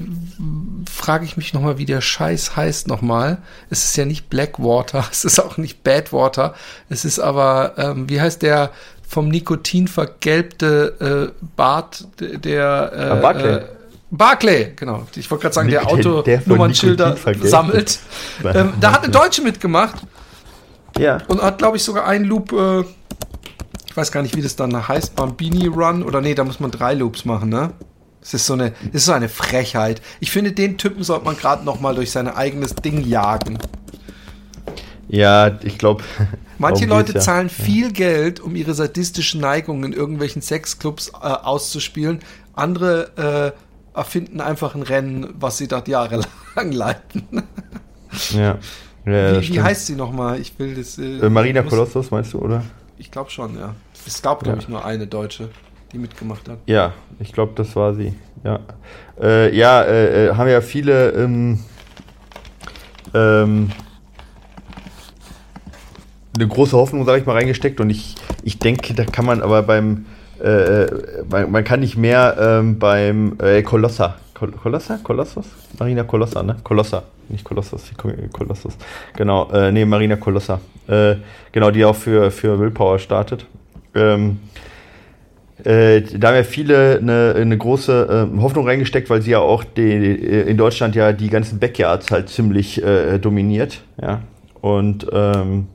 [0.89, 3.39] frage ich mich nochmal, wie der Scheiß heißt nochmal.
[3.69, 6.55] Es ist ja nicht Blackwater, es ist auch nicht Badwater,
[6.89, 8.71] es ist aber, ähm, wie heißt der
[9.05, 13.55] vom Nikotin vergelbte äh, Bart, der äh, Barclay.
[13.55, 13.65] Äh,
[14.12, 15.07] Barclay, genau.
[15.16, 17.99] Ich wollte gerade sagen, der Autonummernschilder sammelt.
[18.43, 20.05] Ähm, da hat eine Deutsche mitgemacht.
[20.97, 21.20] Ja.
[21.28, 22.82] Und hat, glaube ich, sogar einen Loop, äh,
[23.88, 26.72] ich weiß gar nicht, wie das dann heißt, Bambini Run, oder nee, da muss man
[26.72, 27.72] drei Loops machen, ne?
[28.22, 30.01] Es ist so eine, es ist so eine Frechheit.
[30.20, 33.57] Ich finde, den Typen sollte man gerade noch mal durch sein eigenes Ding jagen.
[35.07, 36.03] Ja, ich glaube.
[36.57, 37.20] Manche Leute ja.
[37.20, 42.20] zahlen viel Geld, um ihre sadistischen Neigungen in irgendwelchen Sexclubs äh, auszuspielen.
[42.53, 46.26] Andere äh, erfinden einfach ein Rennen, was sie dort jahrelang
[46.72, 47.44] leiten.
[48.32, 48.58] ja.
[49.04, 50.39] Ja, wie, wie heißt sie nochmal?
[50.39, 51.00] Ich will das.
[51.00, 52.64] Äh, äh Marina Kolossos, meinst du, oder?
[53.00, 53.74] Ich glaube schon, ja.
[54.06, 54.62] Es gab, glaube ja.
[54.64, 55.50] ich, nur eine Deutsche,
[55.92, 56.60] die mitgemacht hat.
[56.68, 58.14] Ja, ich glaube, das war sie.
[58.44, 58.60] Ja,
[59.20, 61.12] äh, ja äh, äh haben ja viele.
[61.14, 61.60] Ähm,
[63.16, 63.72] ähm,
[66.36, 69.64] eine große Hoffnung, sage ich mal, reingesteckt und ich, ich denke, da kann man aber
[69.64, 70.06] beim,
[70.42, 75.46] äh, man, man, kann nicht mehr ähm, beim äh, Kolossa, Kolossa, Kolossos?
[75.80, 76.58] Marina Kolossa, ne?
[76.64, 77.92] Kolossa nicht Kolossus,
[78.32, 78.78] Kolossus.
[79.16, 80.60] Genau, äh, nee, Marina Kolossa.
[80.88, 81.16] Äh,
[81.52, 83.46] genau, die auch für, für Willpower startet.
[83.96, 84.39] Ähm,
[85.64, 89.64] äh, da haben ja viele eine, eine große äh, Hoffnung reingesteckt, weil sie ja auch
[89.64, 93.82] die, in Deutschland ja die ganzen Backyards halt ziemlich äh, dominiert.
[94.02, 94.22] Ja.
[94.62, 95.68] Und ähm,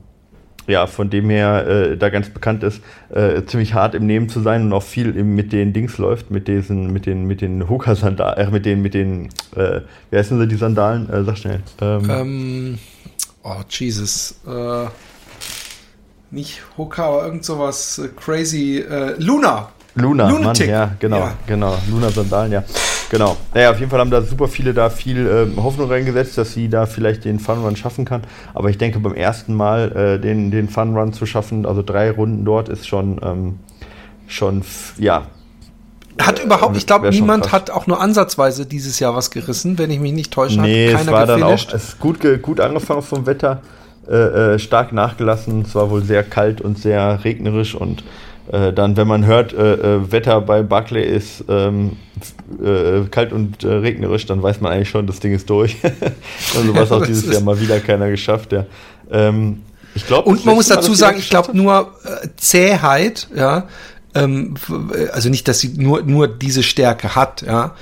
[0.67, 4.41] ja, von dem her äh, da ganz bekannt ist, äh, ziemlich hart im Nehmen zu
[4.41, 7.69] sein und auch viel im, mit den Dings läuft, mit diesen, mit den, mit den
[7.69, 11.09] Hooker-Sandalen, äh, mit den, mit den, äh, wie heißen sie die Sandalen?
[11.09, 11.61] Äh, sag schnell.
[11.81, 12.77] Ähm, ähm,
[13.43, 14.35] oh, Jesus.
[14.45, 14.87] Äh,
[16.29, 18.79] nicht Hooker, aber irgend sowas äh, crazy.
[18.79, 19.69] Äh, Luna.
[19.97, 20.67] Luna, Lunatic.
[20.67, 21.33] Mann, ja, genau, ja.
[21.45, 21.75] genau.
[21.89, 22.63] Luna-Sandalen, ja.
[23.09, 23.37] Genau.
[23.53, 26.69] Naja, auf jeden Fall haben da super viele da viel äh, Hoffnung reingesetzt, dass sie
[26.69, 28.23] da vielleicht den Fun Run schaffen kann.
[28.53, 32.11] Aber ich denke, beim ersten Mal äh, den, den Fun Run zu schaffen, also drei
[32.11, 33.59] Runden dort, ist schon, ähm,
[34.27, 34.61] schon
[34.97, 35.27] ja.
[36.19, 39.99] Hat überhaupt, ich glaube, niemand hat auch nur ansatzweise dieses Jahr was gerissen, wenn ich
[39.99, 40.59] mich nicht täusche.
[40.59, 43.61] Nee, es war dann auch, es ist gut, gut angefangen vom Wetter,
[44.09, 44.15] äh,
[44.55, 45.61] äh, stark nachgelassen.
[45.61, 48.03] Es war wohl sehr kalt und sehr regnerisch und
[48.51, 51.97] äh, dann, wenn man hört, äh, äh, Wetter bei Buckley ist ähm,
[52.63, 55.77] äh, kalt und äh, regnerisch, dann weiß man eigentlich schon, das Ding ist durch.
[56.55, 58.65] also was auch dieses Jahr mal wieder keiner geschafft, ja.
[59.11, 59.63] Ähm,
[59.95, 60.29] ich glaube.
[60.29, 63.67] Und man muss dazu sagen, ich glaube nur äh, Zähheit, ja.
[64.15, 64.55] Ähm,
[65.11, 67.75] also nicht, dass sie nur nur diese Stärke hat, ja.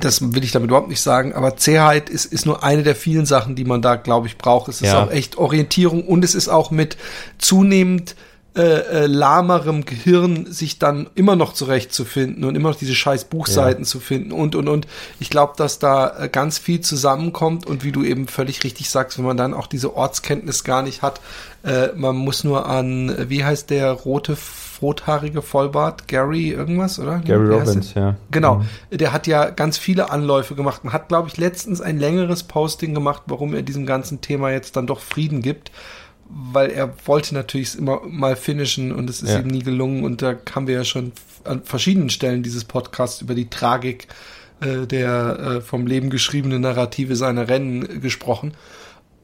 [0.00, 3.24] Das will ich damit überhaupt nicht sagen, aber Zähheit ist, ist nur eine der vielen
[3.24, 4.68] Sachen, die man da, glaube ich, braucht.
[4.68, 5.04] Es ist ja.
[5.04, 6.98] auch echt Orientierung und es ist auch mit
[7.38, 8.14] zunehmend
[8.54, 13.84] äh, äh, lahmerem Gehirn sich dann immer noch zurechtzufinden und immer noch diese scheiß Buchseiten
[13.84, 13.88] ja.
[13.88, 14.86] zu finden und und und.
[15.20, 19.16] Ich glaube, dass da äh, ganz viel zusammenkommt und wie du eben völlig richtig sagst,
[19.16, 21.22] wenn man dann auch diese Ortskenntnis gar nicht hat,
[21.64, 24.36] äh, man muss nur an, äh, wie heißt der rote
[24.82, 27.20] rothaarige Vollbart, Gary irgendwas, oder?
[27.20, 28.16] Gary Robbins, ja.
[28.32, 28.56] Genau.
[28.90, 28.98] Mhm.
[28.98, 32.92] Der hat ja ganz viele Anläufe gemacht und hat, glaube ich, letztens ein längeres Posting
[32.92, 35.70] gemacht, warum er diesem ganzen Thema jetzt dann doch Frieden gibt
[36.34, 39.40] weil er wollte natürlich immer mal finishen und es ist ja.
[39.40, 40.04] ihm nie gelungen.
[40.04, 41.12] Und da haben wir ja schon
[41.44, 44.08] an verschiedenen Stellen dieses Podcasts über die Tragik
[44.60, 48.54] äh, der äh, vom Leben geschriebenen Narrative seiner Rennen gesprochen.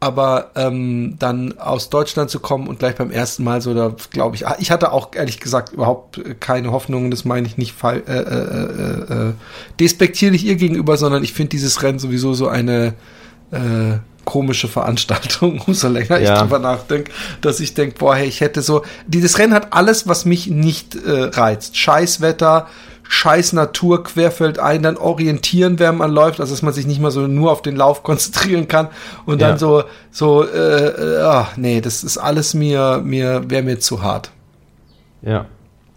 [0.00, 4.36] Aber ähm, dann aus Deutschland zu kommen und gleich beim ersten Mal so, da glaube
[4.36, 8.04] ich, ah, ich hatte auch ehrlich gesagt überhaupt keine Hoffnung, das meine ich nicht fall,
[8.06, 9.32] äh, äh, äh, äh,
[9.80, 12.94] despektierlich ihr gegenüber, sondern ich finde dieses Rennen sowieso so eine
[13.50, 13.98] äh,
[14.28, 16.34] komische Veranstaltung, umso länger ja.
[16.34, 17.10] ich drüber nachdenke,
[17.40, 20.94] dass ich denke, boah, hey, ich hätte so, dieses Rennen hat alles, was mich nicht
[20.96, 21.78] äh, reizt.
[21.78, 22.66] Scheißwetter,
[23.08, 27.10] scheiß Natur querfeld ein, dann orientieren, während man läuft, also dass man sich nicht mal
[27.10, 28.88] so nur auf den Lauf konzentrieren kann
[29.24, 29.48] und ja.
[29.48, 34.02] dann so, so, äh, äh, ach, nee, das ist alles mir, mir, wäre mir zu
[34.02, 34.30] hart.
[35.22, 35.46] Ja.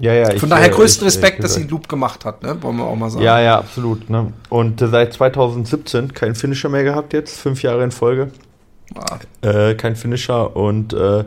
[0.02, 2.42] Ja, ja, Von daher äh, größten ich, Respekt, ich, dass sie einen Loop gemacht hat,
[2.42, 2.58] ne?
[2.62, 3.24] wollen wir auch mal sagen.
[3.24, 4.10] Ja, ja, absolut.
[4.10, 4.34] Ne?
[4.50, 8.32] Und äh, seit 2017 kein Finisher mehr gehabt jetzt, fünf Jahre in Folge.
[8.96, 9.20] Ah.
[9.48, 11.24] Äh, kein Finisher und äh,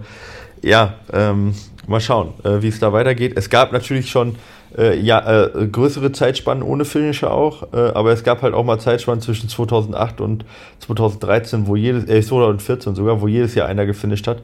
[0.62, 1.54] ja, ähm,
[1.86, 3.34] mal schauen, äh, wie es da weitergeht.
[3.36, 4.36] Es gab natürlich schon
[4.76, 8.78] äh, ja, äh, größere Zeitspannen ohne Finisher auch, äh, aber es gab halt auch mal
[8.80, 10.44] Zeitspannen zwischen 2008 und
[10.80, 14.38] 2013, wo jedes, äh, 2014 sogar, wo jedes Jahr einer gefinisht hat.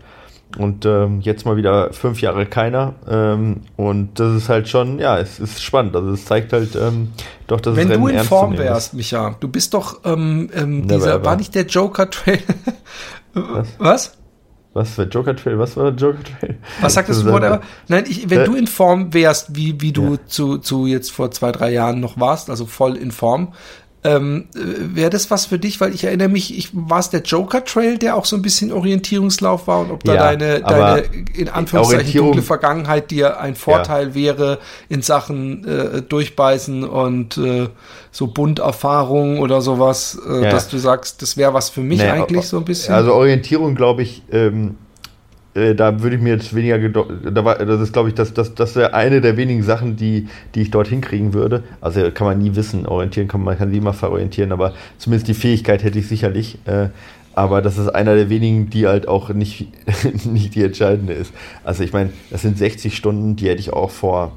[0.59, 2.95] Und ähm, jetzt mal wieder fünf Jahre keiner.
[3.09, 5.95] Ähm, und das ist halt schon, ja, es ist spannend.
[5.95, 7.13] Also es zeigt halt ähm,
[7.47, 8.95] doch, dass Wenn es du Rennen in Form wärst.
[8.95, 11.25] Micha, du bist doch ähm, ähm, dieser, ever.
[11.25, 12.41] war nicht der Joker Trail?
[13.35, 13.69] Was?
[13.79, 14.17] Was?
[14.73, 15.59] Was für Joker Trail?
[15.59, 16.59] Was war Joker Trail?
[16.81, 19.93] Was sagtest Das du, einfach- Nein, ich, wenn Äh, du in Form wärst, wie, wie
[19.93, 20.19] du Ja.
[20.27, 23.53] zu, zu jetzt vor zwei, drei Jahren noch warst, also voll in Form,
[24.03, 25.81] ähm, äh, wäre das was für dich?
[25.81, 28.73] Weil ich erinnere mich, ich, war es der Joker Trail, der auch so ein bisschen
[28.73, 31.03] Orientierungslauf war und ob da Ja, deine, deine
[31.37, 37.69] in Anführungszeichen dunkle Vergangenheit dir ein Vorteil wäre in Sachen äh, Durchbeißen und äh,
[38.11, 40.51] so Bunterfahrung oder sowas, äh, Ja.
[40.51, 42.95] dass du sagst, das wäre was für mich Nee, eigentlich so ein bisschen.
[42.95, 44.77] Also Orientierung, glaube ich, ähm,
[45.55, 48.55] äh, da würde ich mir jetzt weniger da war, das ist glaube ich das, das,
[48.55, 52.39] das wäre eine der wenigen Sachen die die ich dort hinkriegen würde also kann man
[52.39, 56.09] nie wissen orientieren kann man kann sie immer verorientieren aber zumindest die Fähigkeit hätte ich
[56.09, 56.89] sicherlich äh,
[57.35, 59.69] aber das ist einer der wenigen die halt auch nicht
[60.25, 61.33] nicht die entscheidende ist
[61.65, 64.33] also ich meine das sind 60 Stunden die hätte ich auch vor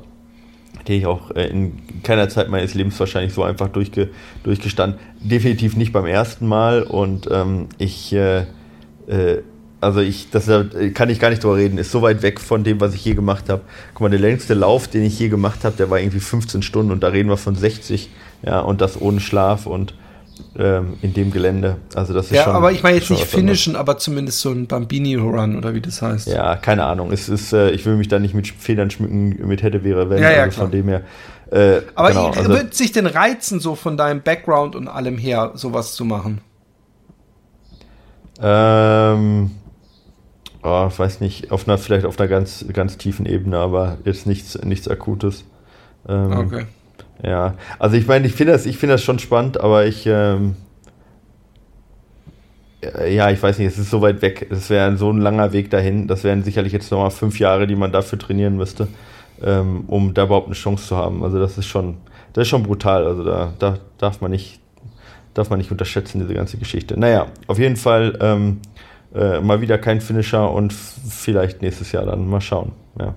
[0.88, 4.10] die ich auch äh, in keiner Zeit meines Lebens wahrscheinlich so einfach durchge,
[4.44, 5.00] durchgestanden.
[5.20, 8.46] Definitiv nicht beim ersten Mal und ähm, ich, äh,
[9.08, 9.42] äh,
[9.84, 12.64] also ich, das äh, kann ich gar nicht drüber reden, ist so weit weg von
[12.64, 13.62] dem, was ich je gemacht habe.
[13.94, 16.92] Guck mal, der längste Lauf, den ich je gemacht habe, der war irgendwie 15 Stunden
[16.92, 18.10] und da reden wir von 60,
[18.44, 19.94] ja, und das ohne Schlaf und
[20.58, 21.78] ähm, in dem Gelände.
[21.94, 22.56] Also das ist ja, schon.
[22.56, 26.28] aber ich meine jetzt nicht finishen, aber zumindest so ein Bambini-Run oder wie das heißt.
[26.28, 27.12] Ja, keine Ahnung.
[27.12, 30.22] Es ist, äh, ich will mich da nicht mit Federn schmücken, mit hätte, wäre, wenn.
[30.22, 31.02] Ja, ja, also von dem her.
[31.52, 35.52] Äh, Aber genau, also, wird sich denn reizen, so von deinem Background und allem her,
[35.54, 36.42] sowas zu machen?
[38.42, 39.52] ähm,
[40.64, 44.26] oh, ich weiß nicht, auf einer, vielleicht auf einer ganz, ganz tiefen Ebene, aber jetzt
[44.26, 45.46] nichts, nichts Akutes.
[46.08, 46.66] Ähm, Okay.
[47.24, 50.56] Ja, also ich meine, ich finde das, ich finde das schon spannend, aber ich, ähm,
[52.82, 54.48] äh, ja, ich weiß nicht, es ist so weit weg.
[54.50, 56.08] Es wäre so ein langer Weg dahin.
[56.08, 58.88] Das wären sicherlich jetzt nochmal fünf Jahre, die man dafür trainieren müsste,
[59.42, 61.24] ähm, um da überhaupt eine Chance zu haben.
[61.24, 61.98] Also das ist schon,
[62.34, 63.06] das ist schon brutal.
[63.06, 64.60] Also da, da darf man nicht,
[65.34, 67.00] darf man nicht unterschätzen, diese ganze Geschichte.
[67.00, 68.60] Naja, auf jeden Fall ähm,
[69.14, 72.72] äh, mal wieder kein Finisher und vielleicht nächstes Jahr dann mal schauen.
[73.00, 73.14] Ja.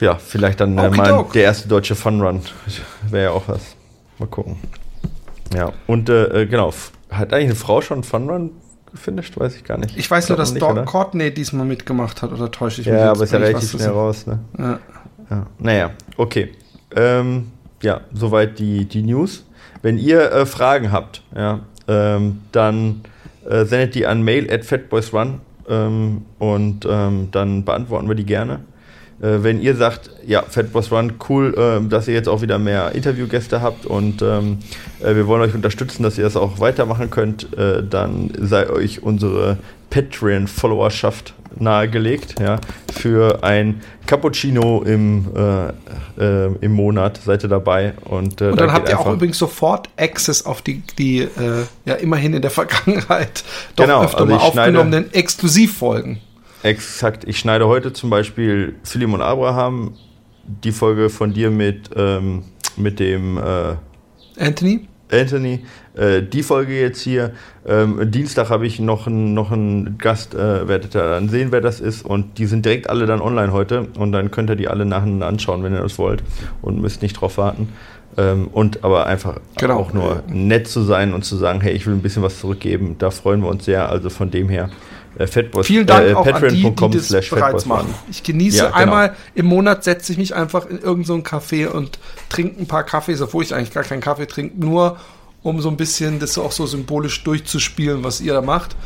[0.00, 2.42] Ja, vielleicht dann äh, mal der erste deutsche Funrun.
[3.10, 3.76] Wäre ja auch was.
[4.18, 4.56] Mal gucken.
[5.54, 6.72] Ja, und äh, äh, genau,
[7.10, 8.50] hat eigentlich eine Frau schon einen Funrun
[8.90, 9.38] gefinisht?
[9.38, 9.96] Weiß ich gar nicht.
[9.96, 10.74] Ich weiß nur, dass nicht, Dor?
[10.84, 13.88] Courtney diesmal mitgemacht hat, oder täusche ich mich Ja, jetzt, aber ist ja relativ schnell
[13.88, 14.38] raus, ne?
[14.58, 14.78] Ja.
[15.30, 15.46] Ja.
[15.58, 16.52] Naja, okay.
[16.94, 19.44] Ähm, ja, soweit die, die News.
[19.82, 23.02] Wenn ihr äh, Fragen habt, ja, ähm, dann
[23.48, 28.60] äh, sendet die an mail at fatboysrun ähm, und ähm, dann beantworten wir die gerne.
[29.22, 32.92] Äh, wenn ihr sagt, ja, Fatboys Run, cool, ähm, dass ihr jetzt auch wieder mehr
[32.94, 34.58] Interviewgäste habt und ähm,
[35.00, 39.02] äh, wir wollen euch unterstützen, dass ihr das auch weitermachen könnt, äh, dann sei euch
[39.02, 39.58] unsere
[39.90, 42.58] Patreon-Followerschaft nahegelegt, ja,
[42.92, 45.68] für ein Cappuccino im, äh,
[46.46, 49.12] äh, im Monat seid ihr dabei und, äh, Und da dann habt geht ihr auch
[49.12, 51.28] übrigens sofort Access auf die, die äh,
[51.84, 53.44] ja immerhin in der Vergangenheit
[53.76, 56.18] doch Genau, öfter also mal schneide- aufgenommenen Exklusivfolgen.
[56.62, 57.24] Exakt.
[57.26, 59.94] Ich schneide heute zum Beispiel Philemon Abraham,
[60.44, 62.44] die Folge von dir mit, ähm,
[62.76, 63.74] mit dem äh,
[64.38, 64.86] Anthony?
[65.12, 65.60] Anthony,
[65.94, 67.32] äh, die Folge jetzt hier.
[67.66, 71.60] Ähm, Dienstag habe ich noch einen noch einen Gast, äh, werdet ihr dann sehen, wer
[71.60, 72.04] das ist.
[72.04, 73.88] Und die sind direkt alle dann online heute.
[73.98, 76.22] Und dann könnt ihr die alle nacheinander anschauen, wenn ihr das wollt.
[76.62, 77.68] Und müsst nicht drauf warten.
[78.16, 79.78] Ähm, und aber einfach Genau.
[79.78, 82.96] auch nur nett zu sein und zu sagen, hey, ich will ein bisschen was zurückgeben.
[82.98, 83.88] Da freuen wir uns sehr.
[83.88, 84.70] Also von dem her.
[85.18, 87.94] Äh, Fatboys, Vielen Dank äh, auch an die, die das bereits machen.
[88.10, 88.76] Ich genieße Ja, genau.
[88.76, 91.98] einmal im Monat, setze ich mich einfach in irgendein so Café und
[92.28, 94.96] trinke ein paar Kaffees, obwohl ich eigentlich gar keinen Kaffee trinke, nur
[95.42, 98.76] um so ein bisschen das auch so symbolisch durchzuspielen, was ihr da macht.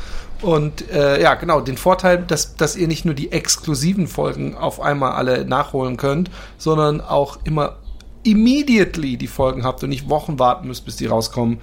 [0.42, 4.80] Und äh, ja, genau, den Vorteil, dass, dass ihr nicht nur die exklusiven Folgen auf
[4.80, 7.76] einmal alle nachholen könnt, sondern auch immer
[8.22, 11.58] immediately die Folgen habt und nicht Wochen warten müsst, bis die rauskommen.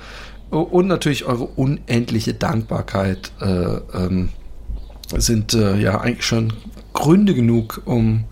[0.49, 4.29] Und natürlich eure unendliche Dankbarkeit äh, ähm,
[5.21, 6.53] sind äh, ja eigentlich schon
[6.93, 8.25] Gründe genug, um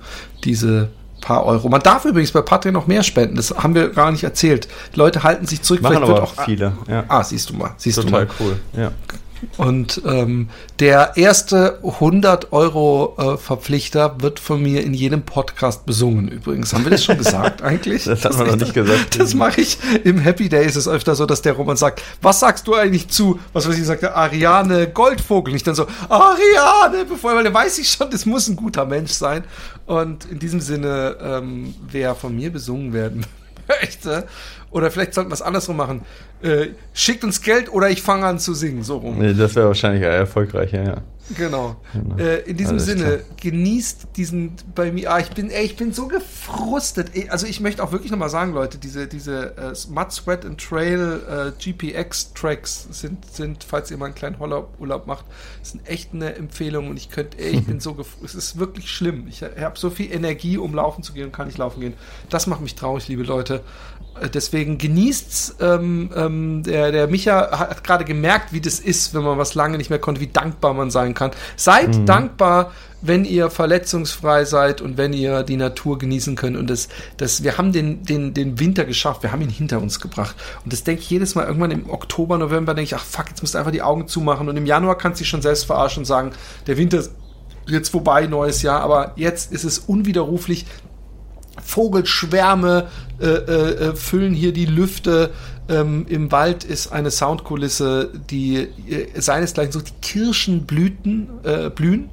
[0.44, 0.90] diese
[1.22, 1.70] paar Euro.
[1.70, 4.68] Man darf übrigens bei Patreon noch mehr spenden, das haben wir gar nicht erzählt.
[4.94, 6.74] Die Leute halten sich zurück, Machen vielleicht wird aber auch viele.
[6.88, 7.06] Ja.
[7.08, 8.36] Ah, siehst du mal, siehst Total du mal.
[8.40, 8.60] cool.
[8.76, 8.92] Ja.
[9.58, 16.28] Und ähm, der erste 100 Euro äh, Verpflichter wird von mir in jedem Podcast besungen.
[16.28, 18.04] Übrigens, haben wir das schon gesagt eigentlich?
[18.04, 19.20] Das haben wir noch nicht gesagt.
[19.20, 20.66] Das mache ich im Happy Day.
[20.66, 23.78] Ist es öfter so, dass der Roman sagt, was sagst du eigentlich zu, was weiß
[23.78, 25.54] ich, sagt der Ariane Goldvogel.
[25.54, 29.12] Nicht dann so, Ariane, bevor, weil der weiß ich schon, das muss ein guter Mensch
[29.12, 29.44] sein.
[29.86, 33.26] Und in diesem Sinne, ähm, wer von mir besungen werden
[33.68, 34.28] möchte,
[34.72, 36.02] oder vielleicht sollten wir es andersrum machen.
[36.42, 38.84] Äh, schickt uns Geld oder ich fange an zu singen.
[38.84, 39.20] So rum.
[39.20, 40.98] Nee, das wäre wahrscheinlich erfolgreicher, ja.
[41.36, 41.78] Genau.
[41.94, 42.18] genau.
[42.18, 43.20] Äh, in diesem Alles Sinne, klar.
[43.42, 45.12] genießt diesen bei mir.
[45.12, 47.12] Ah, ich bin, ey, ich bin so gefrustet.
[47.30, 51.54] Also ich möchte auch wirklich nochmal sagen, Leute, diese, diese äh, Mud, Sweat and Trail
[51.58, 55.26] äh, GPX-Tracks sind, sind, falls ihr mal einen kleinen Urlaub macht,
[55.62, 59.28] sind echt eine Empfehlung und ich könnte, ey, ich bin so Es ist wirklich schlimm.
[59.28, 61.94] Ich habe so viel Energie, um laufen zu gehen und kann nicht laufen gehen.
[62.30, 63.64] Das macht mich traurig, liebe Leute.
[64.20, 65.56] Äh, deswegen genießt's.
[65.60, 69.78] Ähm, ähm, der, der Micha hat gerade gemerkt, wie das ist, wenn man was lange
[69.78, 71.21] nicht mehr konnte, wie dankbar man sein kann.
[71.56, 72.06] Seid mhm.
[72.06, 76.56] dankbar, wenn ihr verletzungsfrei seid und wenn ihr die Natur genießen könnt.
[76.56, 80.00] Und das, das, wir haben den, den, den Winter geschafft, wir haben ihn hinter uns
[80.00, 80.36] gebracht.
[80.64, 83.42] Und das denke ich jedes Mal irgendwann im Oktober, November, denke ich, ach fuck, jetzt
[83.42, 84.50] musst du einfach die Augen zumachen.
[84.50, 86.32] Und im Januar kannst du dich schon selbst verarschen und sagen,
[86.68, 87.12] der Winter ist
[87.68, 90.66] jetzt vorbei, neues Jahr, aber jetzt ist es unwiderruflich.
[91.64, 92.88] Vogelschwärme
[93.20, 95.32] äh, äh, äh, füllen hier die Lüfte.
[95.72, 99.88] Ähm, Im Wald ist eine Soundkulisse, die äh, seinesgleichen sucht.
[99.88, 102.10] Die Kirschenblüten äh, blühen.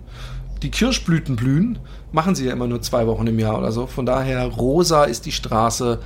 [0.63, 1.79] Die Kirschblüten blühen.
[2.13, 3.87] Machen sie ja immer nur zwei Wochen im Jahr oder so.
[3.87, 5.99] Von daher, rosa ist die Straße.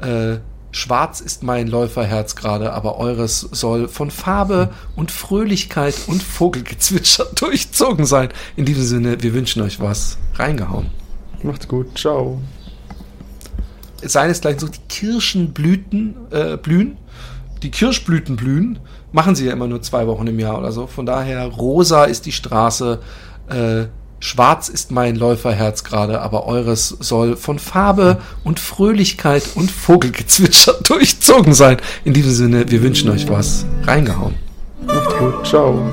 [0.00, 0.36] Äh,
[0.72, 8.06] Schwarz ist mein Läuferherz gerade, aber eures soll von Farbe und Fröhlichkeit und Vogelgezwitscher durchzogen
[8.06, 8.28] sein.
[8.54, 10.16] In diesem Sinne, wir wünschen euch was.
[10.34, 10.86] Reingehauen.
[11.42, 11.98] Macht's gut.
[11.98, 12.40] Ciao
[14.02, 16.96] seinesgleichen sucht, die Kirschenblüten äh, blühen.
[17.62, 18.78] Die Kirschblüten blühen.
[19.12, 20.86] Machen sie ja immer nur zwei Wochen im Jahr oder so.
[20.86, 23.00] Von daher, rosa ist die Straße,
[23.48, 23.86] äh,
[24.20, 31.54] schwarz ist mein Läuferherz gerade, aber eures soll von Farbe und Fröhlichkeit und Vogelgezwitscher durchzogen
[31.54, 31.78] sein.
[32.04, 33.64] In diesem Sinne, wir wünschen euch was.
[33.84, 34.34] Reingehauen.
[34.86, 35.46] Macht's gut.
[35.46, 35.90] Ciao.